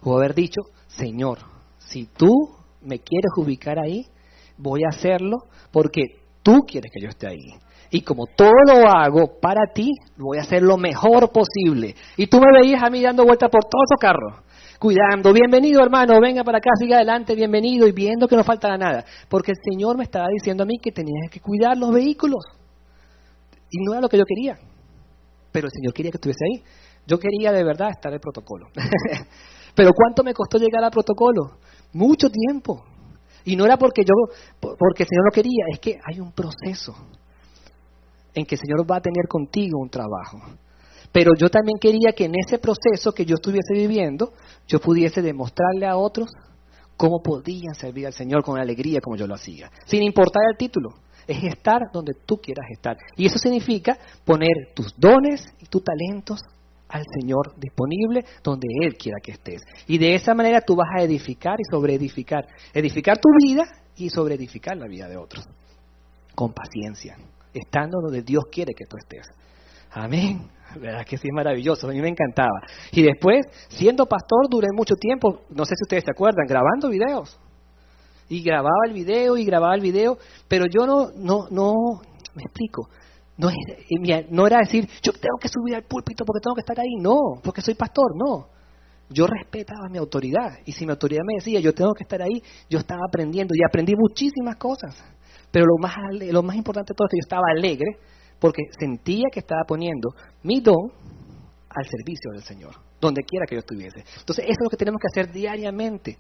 [0.03, 1.37] O haber dicho, Señor,
[1.77, 2.33] si tú
[2.81, 4.05] me quieres ubicar ahí,
[4.57, 5.37] voy a hacerlo
[5.71, 6.01] porque
[6.43, 7.53] tú quieres que yo esté ahí.
[7.89, 11.95] Y como todo lo hago para ti, voy a hacer lo mejor posible.
[12.17, 14.43] Y tú me veías a mí dando vueltas por todos esos carros,
[14.79, 15.31] cuidando.
[15.31, 19.05] Bienvenido, hermano, venga para acá, siga adelante, bienvenido, y viendo que no faltara nada.
[19.29, 22.58] Porque el Señor me estaba diciendo a mí que tenía que cuidar los vehículos.
[23.69, 24.57] Y no era lo que yo quería.
[25.51, 26.63] Pero el Señor quería que estuviese ahí.
[27.05, 28.67] Yo quería de verdad estar en protocolo.
[29.75, 31.59] Pero ¿cuánto me costó llegar al protocolo?
[31.93, 32.83] Mucho tiempo.
[33.45, 34.13] Y no era porque yo,
[34.59, 36.95] porque el Señor no quería, es que hay un proceso
[38.33, 40.39] en que el Señor va a tener contigo un trabajo.
[41.11, 44.33] Pero yo también quería que en ese proceso que yo estuviese viviendo,
[44.67, 46.29] yo pudiese demostrarle a otros
[46.95, 50.89] cómo podían servir al Señor con alegría como yo lo hacía, sin importar el título.
[51.29, 52.97] Es estar donde tú quieras estar.
[53.15, 56.41] Y eso significa poner tus dones y tus talentos
[56.87, 59.61] al Señor disponible donde Él quiera que estés.
[59.85, 62.47] Y de esa manera tú vas a edificar y sobreedificar.
[62.73, 63.63] Edificar tu vida
[63.95, 65.45] y sobreedificar la vida de otros.
[66.33, 67.15] Con paciencia,
[67.53, 69.27] estando donde Dios quiere que tú estés.
[69.91, 70.49] Amén.
[70.79, 71.87] ¿Verdad que sí es maravilloso?
[71.87, 72.59] A mí me encantaba.
[72.91, 77.39] Y después, siendo pastor, duré mucho tiempo, no sé si ustedes se acuerdan, grabando videos.
[78.29, 81.73] Y grababa el video y grababa el video, pero yo no, no, no,
[82.35, 82.89] me explico.
[83.37, 83.49] No,
[84.29, 86.95] no era decir, yo tengo que subir al púlpito porque tengo que estar ahí.
[86.99, 88.49] No, porque soy pastor, no.
[89.09, 90.59] Yo respetaba mi autoridad.
[90.65, 93.63] Y si mi autoridad me decía, yo tengo que estar ahí, yo estaba aprendiendo y
[93.67, 94.95] aprendí muchísimas cosas.
[95.51, 95.95] Pero lo más,
[96.31, 97.97] lo más importante de todo es que yo estaba alegre
[98.39, 100.09] porque sentía que estaba poniendo
[100.43, 100.91] mi don
[101.69, 104.03] al servicio del Señor, donde quiera que yo estuviese.
[104.19, 106.17] Entonces, eso es lo que tenemos que hacer diariamente.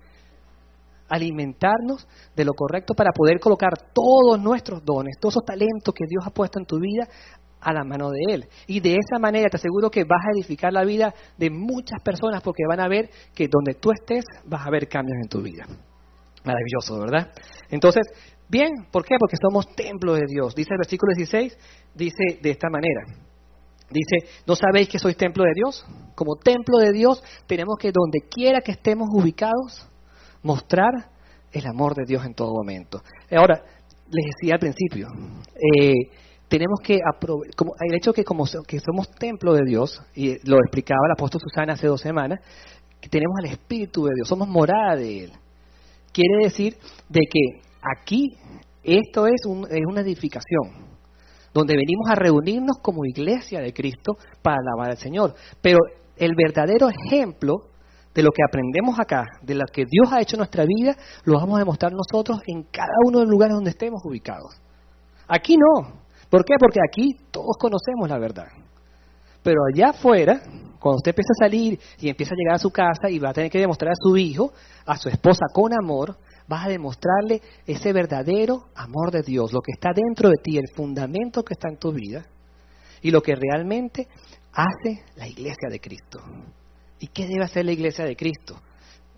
[1.09, 6.23] Alimentarnos de lo correcto para poder colocar todos nuestros dones, todos esos talentos que Dios
[6.25, 7.07] ha puesto en tu vida
[7.61, 8.47] a la mano de Él.
[8.67, 12.41] Y de esa manera te aseguro que vas a edificar la vida de muchas personas
[12.41, 15.65] porque van a ver que donde tú estés vas a ver cambios en tu vida.
[16.43, 17.31] Maravilloso, ¿verdad?
[17.69, 18.03] Entonces,
[18.47, 19.15] bien, ¿por qué?
[19.19, 20.55] Porque somos templo de Dios.
[20.55, 21.57] Dice el versículo 16,
[21.95, 23.01] dice de esta manera.
[23.89, 25.85] Dice, ¿no sabéis que sois templo de Dios?
[26.15, 29.88] Como templo de Dios tenemos que donde quiera que estemos ubicados,
[30.43, 30.91] mostrar
[31.51, 33.01] el amor de Dios en todo momento.
[33.31, 33.61] Ahora,
[34.11, 35.07] les decía al principio,
[35.55, 35.93] eh,
[36.49, 36.99] tenemos que
[37.55, 41.41] como el hecho que como que somos templo de Dios y lo explicaba el apóstol
[41.41, 42.39] Susana hace dos semanas
[42.99, 45.31] que tenemos el Espíritu de Dios somos morada de él
[46.11, 46.75] quiere decir
[47.07, 48.35] de que aquí
[48.83, 50.89] esto es, es una edificación
[51.53, 55.77] donde venimos a reunirnos como iglesia de Cristo para alabar al Señor pero
[56.17, 57.68] el verdadero ejemplo
[58.13, 61.35] de lo que aprendemos acá, de lo que Dios ha hecho en nuestra vida, lo
[61.35, 64.59] vamos a demostrar nosotros en cada uno de los lugares donde estemos ubicados.
[65.27, 66.53] Aquí no, ¿Por qué?
[66.59, 68.47] Porque aquí todos conocemos la verdad.
[69.41, 70.41] Pero allá afuera,
[70.79, 73.33] cuando usted empieza a salir y empieza a llegar a su casa y va a
[73.33, 74.53] tener que demostrar a su hijo,
[74.85, 76.17] a su esposa con amor,
[76.47, 80.67] vas a demostrarle ese verdadero amor de Dios, lo que está dentro de ti, el
[80.75, 82.25] fundamento que está en tu vida
[83.01, 84.07] y lo que realmente
[84.51, 86.21] hace la iglesia de Cristo.
[86.99, 88.59] ¿Y qué debe hacer la iglesia de Cristo?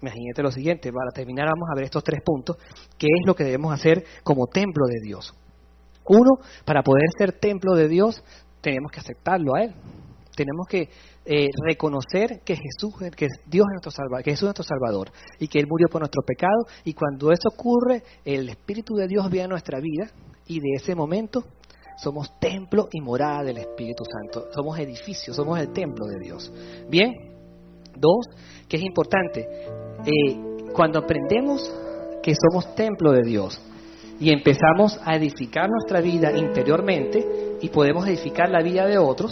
[0.02, 2.58] Imagínate lo siguiente, para terminar vamos a ver estos tres puntos,
[2.98, 5.34] qué es lo que debemos hacer como templo de Dios.
[6.06, 6.32] Uno,
[6.66, 8.24] para poder ser templo de Dios,
[8.62, 9.76] tenemos que aceptarlo a Él.
[10.36, 10.90] Tenemos que
[11.26, 15.48] eh, reconocer que Jesús, que Dios es nuestro Salvador, que Jesús es nuestro Salvador y
[15.48, 16.66] que Él murió por nuestro pecado.
[16.84, 20.10] Y cuando eso ocurre, el Espíritu de Dios viene a nuestra vida
[20.48, 21.44] y de ese momento
[21.98, 24.48] somos templo y morada del Espíritu Santo.
[24.56, 26.52] Somos edificio, somos el templo de Dios.
[26.90, 27.31] Bien,
[27.98, 28.26] dos,
[28.68, 29.48] que es importante,
[30.06, 30.38] eh,
[30.74, 31.62] cuando aprendemos
[32.24, 33.62] que somos templo de Dios,
[34.22, 39.32] y empezamos a edificar nuestra vida interiormente y podemos edificar la vida de otros,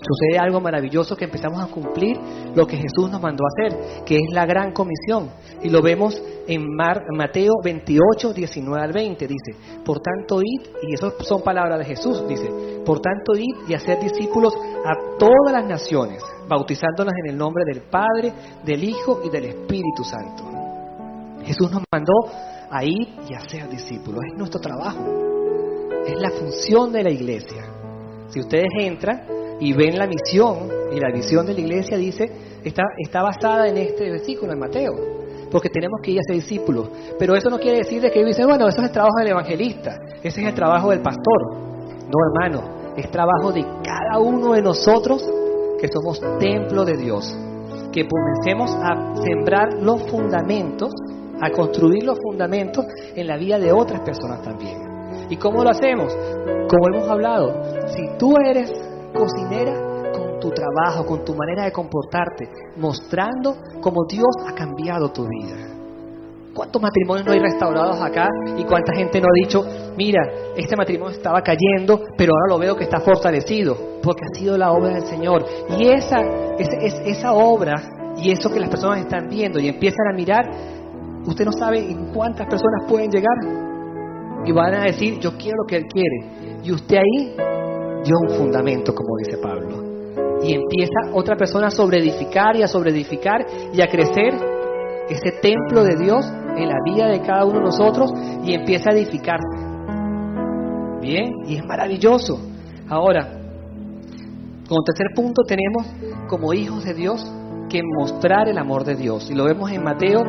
[0.00, 2.18] sucede algo maravilloso que empezamos a cumplir
[2.54, 5.30] lo que Jesús nos mandó a hacer, que es la gran comisión.
[5.62, 9.26] Y lo vemos en Mateo 28, 19 al 20.
[9.26, 13.74] Dice, por tanto id, y eso son palabras de Jesús, dice, por tanto id y
[13.74, 18.32] hacer discípulos a todas las naciones, bautizándolas en el nombre del Padre,
[18.64, 20.44] del Hijo y del Espíritu Santo.
[21.44, 22.12] Jesús nos mandó
[22.70, 24.20] a ir y a ser discípulos.
[24.30, 25.04] Es nuestro trabajo.
[26.06, 27.64] Es la función de la iglesia.
[28.28, 32.30] Si ustedes entran y ven la misión y la visión de la iglesia, dice,
[32.64, 34.92] está, está basada en este versículo, en Mateo.
[35.50, 36.88] Porque tenemos que ir a ser discípulos.
[37.18, 39.98] Pero eso no quiere decir de que dice, bueno, eso es el trabajo del evangelista.
[40.22, 41.54] Ese es el trabajo del pastor.
[41.54, 42.80] No, hermano.
[42.96, 45.22] Es trabajo de cada uno de nosotros
[45.80, 47.36] que somos templo de Dios.
[47.92, 50.92] Que comencemos a sembrar los fundamentos
[51.40, 52.84] a construir los fundamentos
[53.14, 54.78] en la vida de otras personas también.
[55.28, 56.14] ¿Y cómo lo hacemos?
[56.68, 58.70] Como hemos hablado, si tú eres
[59.12, 65.26] cocinera con tu trabajo, con tu manera de comportarte, mostrando cómo Dios ha cambiado tu
[65.26, 65.70] vida.
[66.52, 68.28] ¿Cuántos matrimonios no hay restaurados acá?
[68.56, 69.64] ¿Y cuánta gente no ha dicho,
[69.96, 70.20] mira,
[70.56, 73.76] este matrimonio estaba cayendo, pero ahora lo veo que está fortalecido?
[74.02, 75.44] Porque ha sido la obra del Señor.
[75.78, 76.20] Y esa,
[76.58, 77.76] esa, esa obra
[78.16, 80.50] y eso que las personas están viendo y empiezan a mirar,
[81.24, 83.36] usted no sabe en cuántas personas pueden llegar.
[84.44, 86.60] Y van a decir, yo quiero lo que Él quiere.
[86.64, 87.36] Y usted ahí
[88.04, 89.90] dio un fundamento, como dice Pablo.
[90.42, 94.34] Y empieza otra persona a sobreedificar y a sobreedificar y a crecer
[95.08, 96.24] ese templo de Dios
[96.56, 98.10] en la vida de cada uno de nosotros
[98.44, 99.58] y empieza a edificarse.
[101.00, 102.40] Bien, y es maravilloso.
[102.88, 103.40] Ahora,
[104.68, 105.86] como tercer punto tenemos
[106.28, 107.26] como hijos de Dios
[107.68, 109.30] que mostrar el amor de Dios.
[109.30, 110.22] Y lo vemos en Mateo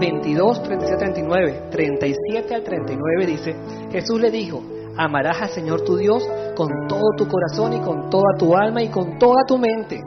[0.00, 1.62] 22, 37, 39.
[1.70, 3.56] 37 al 39 dice,
[3.90, 4.62] Jesús le dijo,
[4.96, 8.88] amarás al Señor tu Dios con todo tu corazón y con toda tu alma y
[8.88, 10.00] con toda tu mente.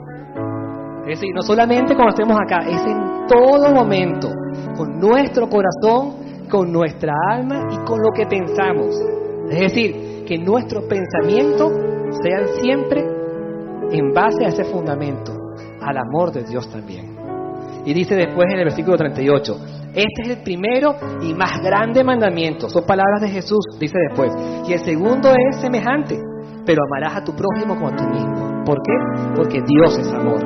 [1.02, 4.30] Es decir, no solamente cuando estemos acá, es en todo momento,
[4.76, 9.00] con nuestro corazón, con nuestra alma y con lo que pensamos.
[9.48, 11.72] Es decir, que nuestros pensamientos
[12.22, 13.04] sean siempre
[13.90, 15.32] en base a ese fundamento,
[15.80, 17.19] al amor de Dios también.
[17.84, 19.56] Y dice después en el versículo 38,
[19.94, 22.68] este es el primero y más grande mandamiento.
[22.68, 24.32] Son palabras de Jesús, dice después.
[24.68, 26.18] Y el segundo es semejante,
[26.64, 28.62] pero amarás a tu prójimo como a ti mismo.
[28.64, 28.92] ¿Por qué?
[29.34, 30.40] Porque Dios es amor.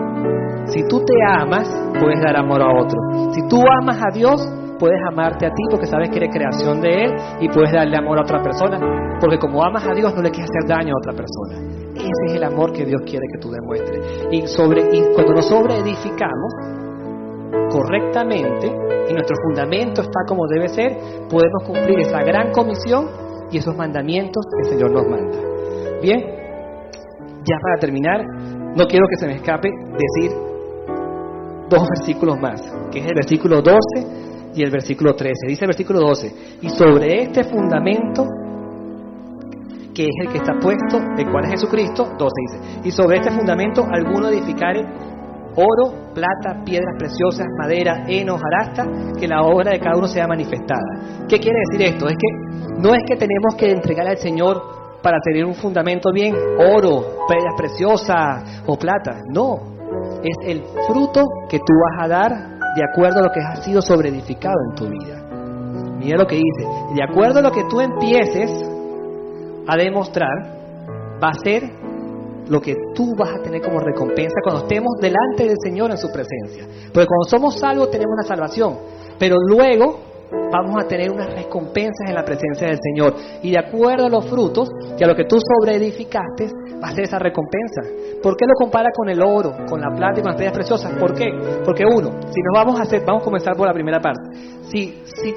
[0.67, 1.69] Si tú te amas,
[2.01, 2.99] puedes dar amor a otro.
[3.35, 4.41] Si tú amas a Dios,
[4.79, 8.19] puedes amarte a ti porque sabes que eres creación de Él y puedes darle amor
[8.19, 8.79] a otra persona.
[9.21, 11.75] Porque como amas a Dios, no le quieres hacer daño a otra persona.
[11.95, 14.27] Ese es el amor que Dios quiere que tú demuestres.
[14.31, 16.84] Y, sobre, y cuando nos sobreedificamos
[17.71, 18.67] correctamente
[19.09, 20.97] y nuestro fundamento está como debe ser,
[21.29, 23.09] podemos cumplir esa gran comisión
[23.51, 25.39] y esos mandamientos que el Señor nos manda.
[26.01, 26.21] Bien,
[27.45, 28.25] ya para terminar,
[28.77, 30.37] no quiero que se me escape decir
[31.69, 33.79] dos versículos más, que es el versículo 12
[34.55, 35.33] y el versículo 13.
[35.49, 38.25] Dice el versículo 12, y sobre este fundamento
[39.95, 43.31] que es el que está puesto, el cual es Jesucristo, 12 dice, y sobre este
[43.31, 44.83] fundamento alguno edificare
[45.57, 48.87] oro, plata, piedras preciosas, madera, heno, jarasta,
[49.19, 51.27] que la obra de cada uno sea manifestada.
[51.29, 52.09] ¿Qué quiere decir esto?
[52.09, 54.63] Es que no es que tenemos que entregar al Señor
[55.03, 59.21] para tener un fundamento bien, oro, piedras preciosas o plata.
[59.29, 59.75] No,
[60.23, 62.31] es el fruto que tú vas a dar
[62.75, 65.21] de acuerdo a lo que ha sido sobreedificado en tu vida.
[65.99, 68.51] Mira lo que dice, de acuerdo a lo que tú empieces
[69.67, 70.55] a demostrar,
[71.23, 71.84] va a ser
[72.49, 76.11] lo que tú vas a tener como recompensa cuando estemos delante del Señor en su
[76.11, 76.67] presencia.
[76.93, 78.79] Porque cuando somos salvos tenemos una salvación,
[79.19, 80.01] pero luego
[80.51, 83.15] vamos a tener unas recompensas en la presencia del Señor.
[83.43, 84.69] Y de acuerdo a los frutos
[84.99, 86.51] y a lo que tú sobreedificaste,
[86.83, 87.83] va a ser esa recompensa.
[88.23, 90.93] ¿Por qué lo compara con el oro, con la plata y con las piedras preciosas?
[90.99, 91.27] ¿Por qué?
[91.65, 94.37] Porque uno, si nos vamos a hacer, vamos a comenzar por la primera parte.
[94.69, 95.35] Si, si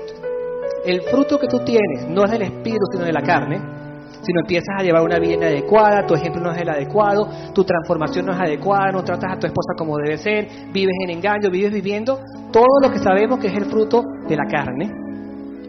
[0.86, 3.77] el fruto que tú tienes no es del espíritu, sino de la carne,
[4.22, 7.64] si no empiezas a llevar una vida inadecuada, tu ejemplo no es el adecuado, tu
[7.64, 11.50] transformación no es adecuada, no tratas a tu esposa como debe ser, vives en engaño,
[11.50, 12.20] vives viviendo
[12.52, 14.92] todo lo que sabemos que es el fruto de la carne,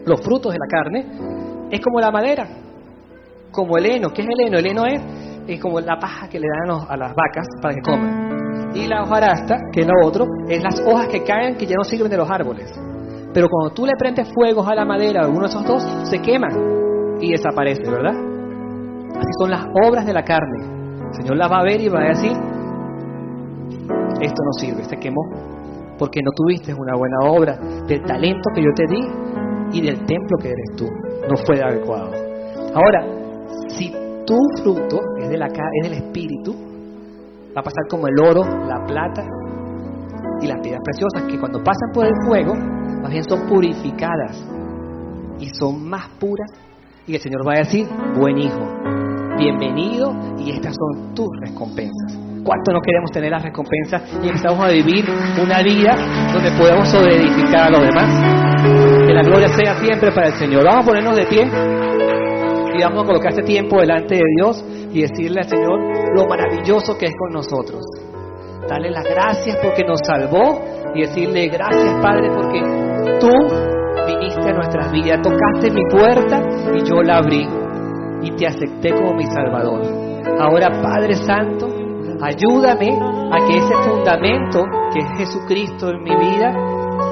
[0.05, 2.47] los frutos de la carne, es como la madera,
[3.51, 4.09] como el heno.
[4.11, 4.57] ¿Qué es el heno?
[4.57, 5.01] El heno es,
[5.47, 8.71] es como la paja que le dan a las vacas para que coman.
[8.73, 11.83] Y la hojarasta, que es lo otro, es las hojas que caen que ya no
[11.83, 12.71] sirven de los árboles.
[13.33, 17.17] Pero cuando tú le prendes fuegos a la madera, alguno de esos dos, se queman
[17.21, 18.38] y desaparece, ¿verdad?
[19.19, 20.63] Así son las obras de la carne.
[21.09, 22.31] El Señor las va a ver y va a decir,
[24.21, 25.21] esto no sirve, se quemó,
[25.97, 27.57] porque no tuviste una buena obra
[27.87, 30.87] del talento que yo te di y del templo que eres tú.
[31.29, 32.11] No fue adecuado.
[32.73, 33.05] Ahora,
[33.67, 33.91] si
[34.25, 36.53] tu fruto es, de la, es del Espíritu,
[37.55, 39.25] va a pasar como el oro, la plata
[40.41, 44.43] y las piedras preciosas, que cuando pasan por el fuego, más bien son purificadas
[45.39, 46.49] y son más puras.
[47.07, 48.59] Y el Señor va a decir, buen hijo,
[49.39, 52.19] bienvenido y estas son tus recompensas.
[52.43, 55.05] ¿Cuánto no queremos tener las recompensas y empezamos a vivir
[55.41, 55.95] una vida
[56.33, 59.05] donde podemos sobreedificar a los demás?
[59.07, 60.63] Que la gloria sea siempre para el Señor.
[60.65, 65.01] Vamos a ponernos de pie y vamos a colocar este tiempo delante de Dios y
[65.01, 65.79] decirle al Señor
[66.15, 67.81] lo maravilloso que es con nosotros.
[68.67, 70.61] Darle las gracias porque nos salvó
[70.95, 72.61] y decirle gracias Padre porque
[73.19, 73.31] tú
[74.05, 76.41] viniste a nuestras vidas, tocaste mi puerta
[76.75, 77.58] y yo la abrí
[78.21, 79.81] y te acepté como mi Salvador.
[80.39, 81.67] Ahora Padre Santo,
[82.21, 82.97] ayúdame
[83.31, 84.63] a que ese fundamento
[84.93, 86.53] que es Jesucristo en mi vida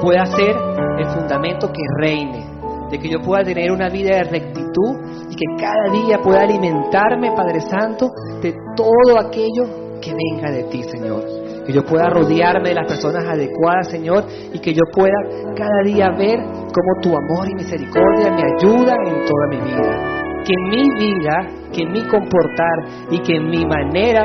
[0.02, 0.56] pueda ser
[0.98, 2.44] el fundamento que reine,
[2.90, 4.96] de que yo pueda tener una vida de rectitud
[5.30, 8.10] y que cada día pueda alimentarme, Padre Santo,
[8.42, 11.24] de todo aquello que venga de ti, Señor.
[11.66, 15.16] Que yo pueda rodearme de las personas adecuadas, Señor, y que yo pueda
[15.54, 20.17] cada día ver cómo tu amor y misericordia me ayuda en toda mi vida.
[20.48, 22.78] Que mi vida, que mi comportar
[23.10, 24.24] y que mi manera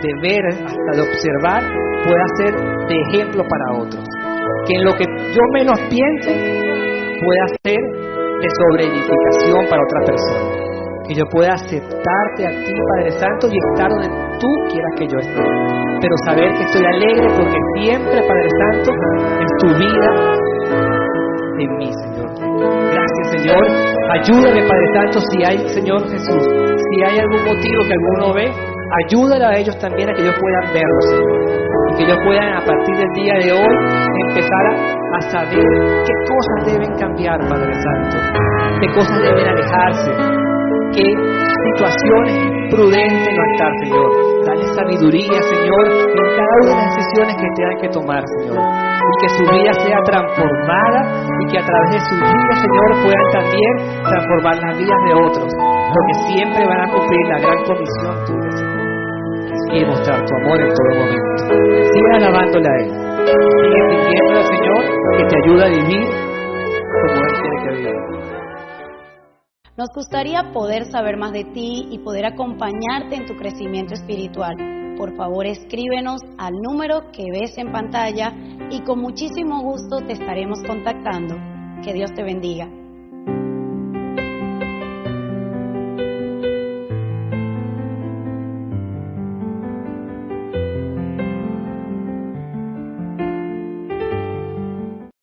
[0.00, 1.62] de ver, hasta de observar,
[2.04, 2.54] pueda ser
[2.86, 4.04] de ejemplo para otros.
[4.68, 5.04] Que en lo que
[5.34, 6.30] yo menos piense
[7.18, 10.54] pueda ser de sobreedificación para otra persona.
[11.08, 14.08] Que yo pueda aceptarte a ti, Padre Santo, y estar donde
[14.38, 15.42] tú quieras que yo esté.
[16.00, 18.92] Pero saber que estoy alegre porque siempre, Padre Santo,
[19.40, 20.46] es tu vida
[21.58, 22.30] en mí, Señor.
[22.92, 23.85] Gracias, Señor.
[24.12, 28.52] Ayúdame, Padre Santo, si hay, Señor Jesús, si hay algún motivo que alguno ve,
[29.04, 31.66] ayúdale a ellos también a que ellos puedan verlo, Señor.
[31.90, 33.74] Y que ellos puedan, a partir del día de hoy,
[34.28, 35.64] empezar a, saber
[36.04, 38.16] qué cosas deben cambiar, Padre Santo.
[38.80, 40.10] Qué cosas deben alejarse.
[40.92, 41.02] Qué
[41.72, 44.35] situaciones prudentes no estar, Señor.
[44.46, 48.58] Dale sabiduría, Señor, en cada una de las decisiones que tengan que tomar, Señor.
[48.62, 51.00] Y que su vida sea transformada
[51.42, 53.72] y que a través de su vida, Señor, puedan también
[54.06, 55.50] transformar las vidas de otros.
[55.50, 58.86] Porque siempre van a cumplir la gran comisión tuya, Señor.
[59.74, 61.90] Y mostrar tu amor en todo momento.
[61.90, 62.90] Sigue alabándole a Él.
[63.26, 64.82] Sigue pidiéndole al Señor
[65.18, 66.06] que te ayude a vivir
[67.02, 68.25] como Él quiere que vivas.
[69.76, 74.56] Nos gustaría poder saber más de ti y poder acompañarte en tu crecimiento espiritual.
[74.96, 78.32] Por favor, escríbenos al número que ves en pantalla
[78.70, 81.34] y con muchísimo gusto te estaremos contactando.
[81.84, 82.70] Que Dios te bendiga.